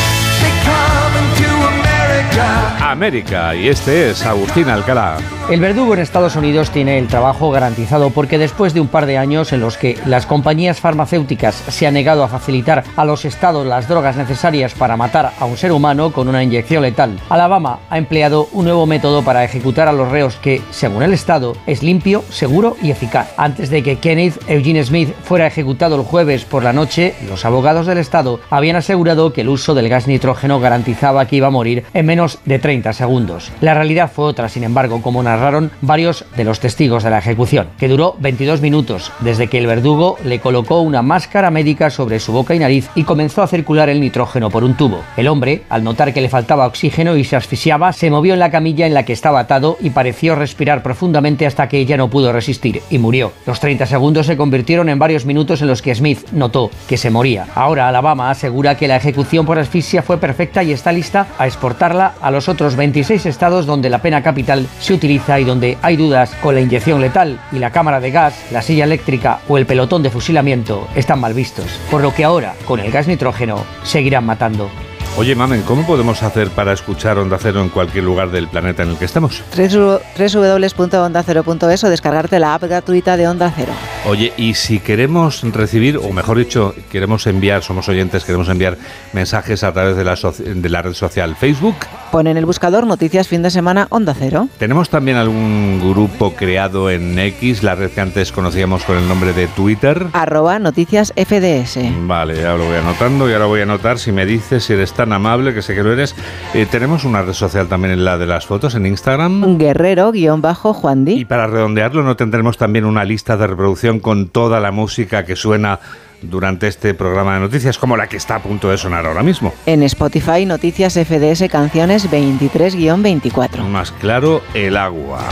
[2.96, 3.54] América.
[3.54, 5.18] Y este es Agustín Alcalá.
[5.50, 9.18] El verdugo en Estados Unidos tiene el trabajo garantizado porque después de un par de
[9.18, 13.68] años en los que las compañías farmacéuticas se han negado a facilitar a los estados
[13.68, 17.98] las drogas necesarias para matar a un ser humano con una inyección letal, Alabama ha
[17.98, 22.24] empleado un nuevo método para ejecutar a los reos que, según el estado, es limpio,
[22.30, 23.34] seguro y eficaz.
[23.38, 27.88] Antes de que Kenneth Eugene Smith fuera ejecutado el jueves por la noche, los abogados
[27.88, 31.84] del estado habían asegurado que el uso del gas nitrógeno garantizaba que iba a morir
[31.94, 33.52] en menos de 30 segundos.
[33.62, 37.68] La realidad fue otra, sin embargo, como narraron varios de los testigos de la ejecución,
[37.78, 42.32] que duró 22 minutos desde que el verdugo le colocó una máscara médica sobre su
[42.32, 45.02] boca y nariz y comenzó a circular el nitrógeno por un tubo.
[45.18, 48.52] El hombre, al notar que le faltaba oxígeno y se asfixiaba, se movió en la
[48.52, 52.32] camilla en la que estaba atado y pareció respirar profundamente hasta que ella no pudo
[52.34, 53.32] resistir y murió.
[53.46, 57.10] Los 30 segundos se convirtieron en varios minutos en los que Smith notó que se
[57.10, 57.48] moría.
[57.56, 62.14] Ahora Alabama asegura que la ejecución por asfixia fue perfecta y está lista a exportarla
[62.22, 66.32] a los otros 26 estados donde la pena capital se utiliza y donde hay dudas
[66.42, 70.02] con la inyección letal y la cámara de gas, la silla eléctrica o el pelotón
[70.02, 74.70] de fusilamiento están mal vistos, por lo que ahora, con el gas nitrógeno, seguirán matando.
[75.18, 78.90] Oye, Mamen, ¿cómo podemos hacer para escuchar Onda Cero en cualquier lugar del planeta en
[78.90, 79.42] el que estemos?
[79.56, 83.72] www.ondacero.es o descargarte la app gratuita de Onda Cero.
[84.06, 88.78] Oye, y si queremos recibir, o mejor dicho, queremos enviar, somos oyentes, queremos enviar
[89.14, 91.76] mensajes a través de la, de la red social Facebook.
[92.12, 94.50] Pon en el buscador Noticias Fin de Semana Onda Cero.
[94.60, 99.32] ¿Tenemos también algún grupo creado en X, la red que antes conocíamos con el nombre
[99.32, 100.08] de Twitter?
[100.12, 101.80] Arroba Noticias FDS.
[102.06, 104.92] Vale, ya lo voy anotando y ahora voy a anotar si me dices si eres
[104.94, 106.16] tan amable, que sé que lo eres.
[106.54, 109.58] Eh, tenemos una red social también en la de las fotos, en Instagram.
[109.58, 115.26] Guerrero-Juan Y para redondearlo, ¿no tendremos también una lista de reproducción con toda la música
[115.26, 115.80] que suena
[116.22, 119.54] durante este programa de noticias, como la que está a punto de sonar ahora mismo?
[119.66, 123.64] En Spotify, Noticias FDS Canciones 23-24.
[123.68, 125.28] Más claro, el agua.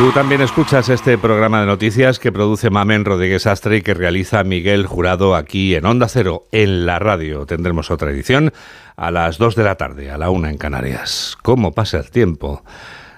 [0.00, 4.42] Tú también escuchas este programa de noticias que produce Mamen Rodríguez Astre y que realiza
[4.44, 7.44] Miguel Jurado aquí en Onda Cero, en la radio.
[7.44, 8.50] Tendremos otra edición
[8.96, 11.36] a las 2 de la tarde, a la 1 en Canarias.
[11.42, 12.64] ¿Cómo pasa el tiempo?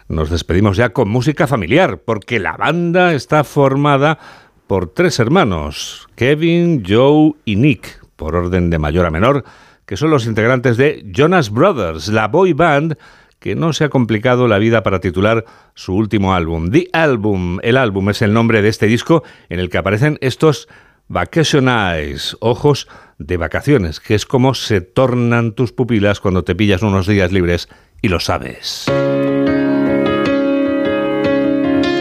[0.09, 4.19] Nos despedimos ya con música familiar, porque la banda está formada
[4.67, 9.45] por tres hermanos, Kevin, Joe y Nick, por orden de mayor a menor,
[9.87, 12.97] que son los integrantes de Jonas Brothers, la boy band
[13.43, 16.71] que no se ha complicado la vida para titular su último álbum.
[16.71, 17.59] The Album.
[17.63, 20.69] El álbum es el nombre de este disco en el que aparecen estos
[21.09, 22.87] Vacation Eyes, ojos
[23.19, 27.69] de vacaciones, que es como se tornan tus pupilas cuando te pillas unos días libres
[28.01, 28.87] y lo sabes.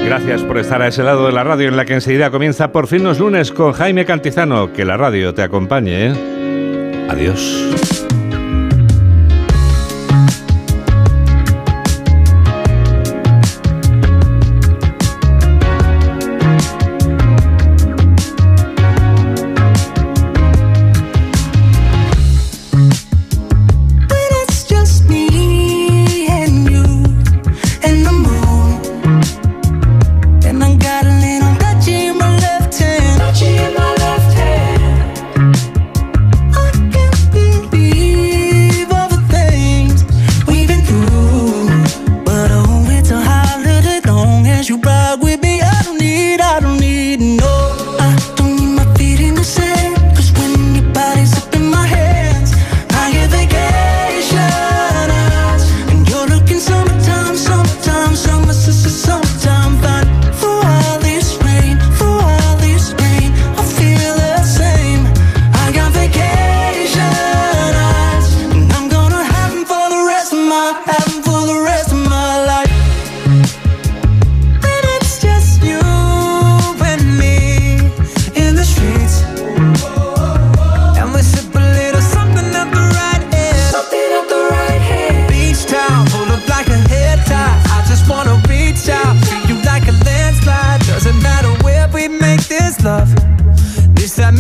[0.06, 2.88] Gracias por estar a ese lado de la radio en la que enseguida comienza por
[2.88, 4.74] fin los lunes con Jaime Cantizano.
[4.74, 6.14] Que la radio te acompañe.
[7.10, 8.01] Adiós.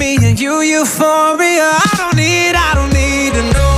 [0.02, 1.62] Me and you, euphoria.
[1.62, 3.71] I don't need, I don't need to know.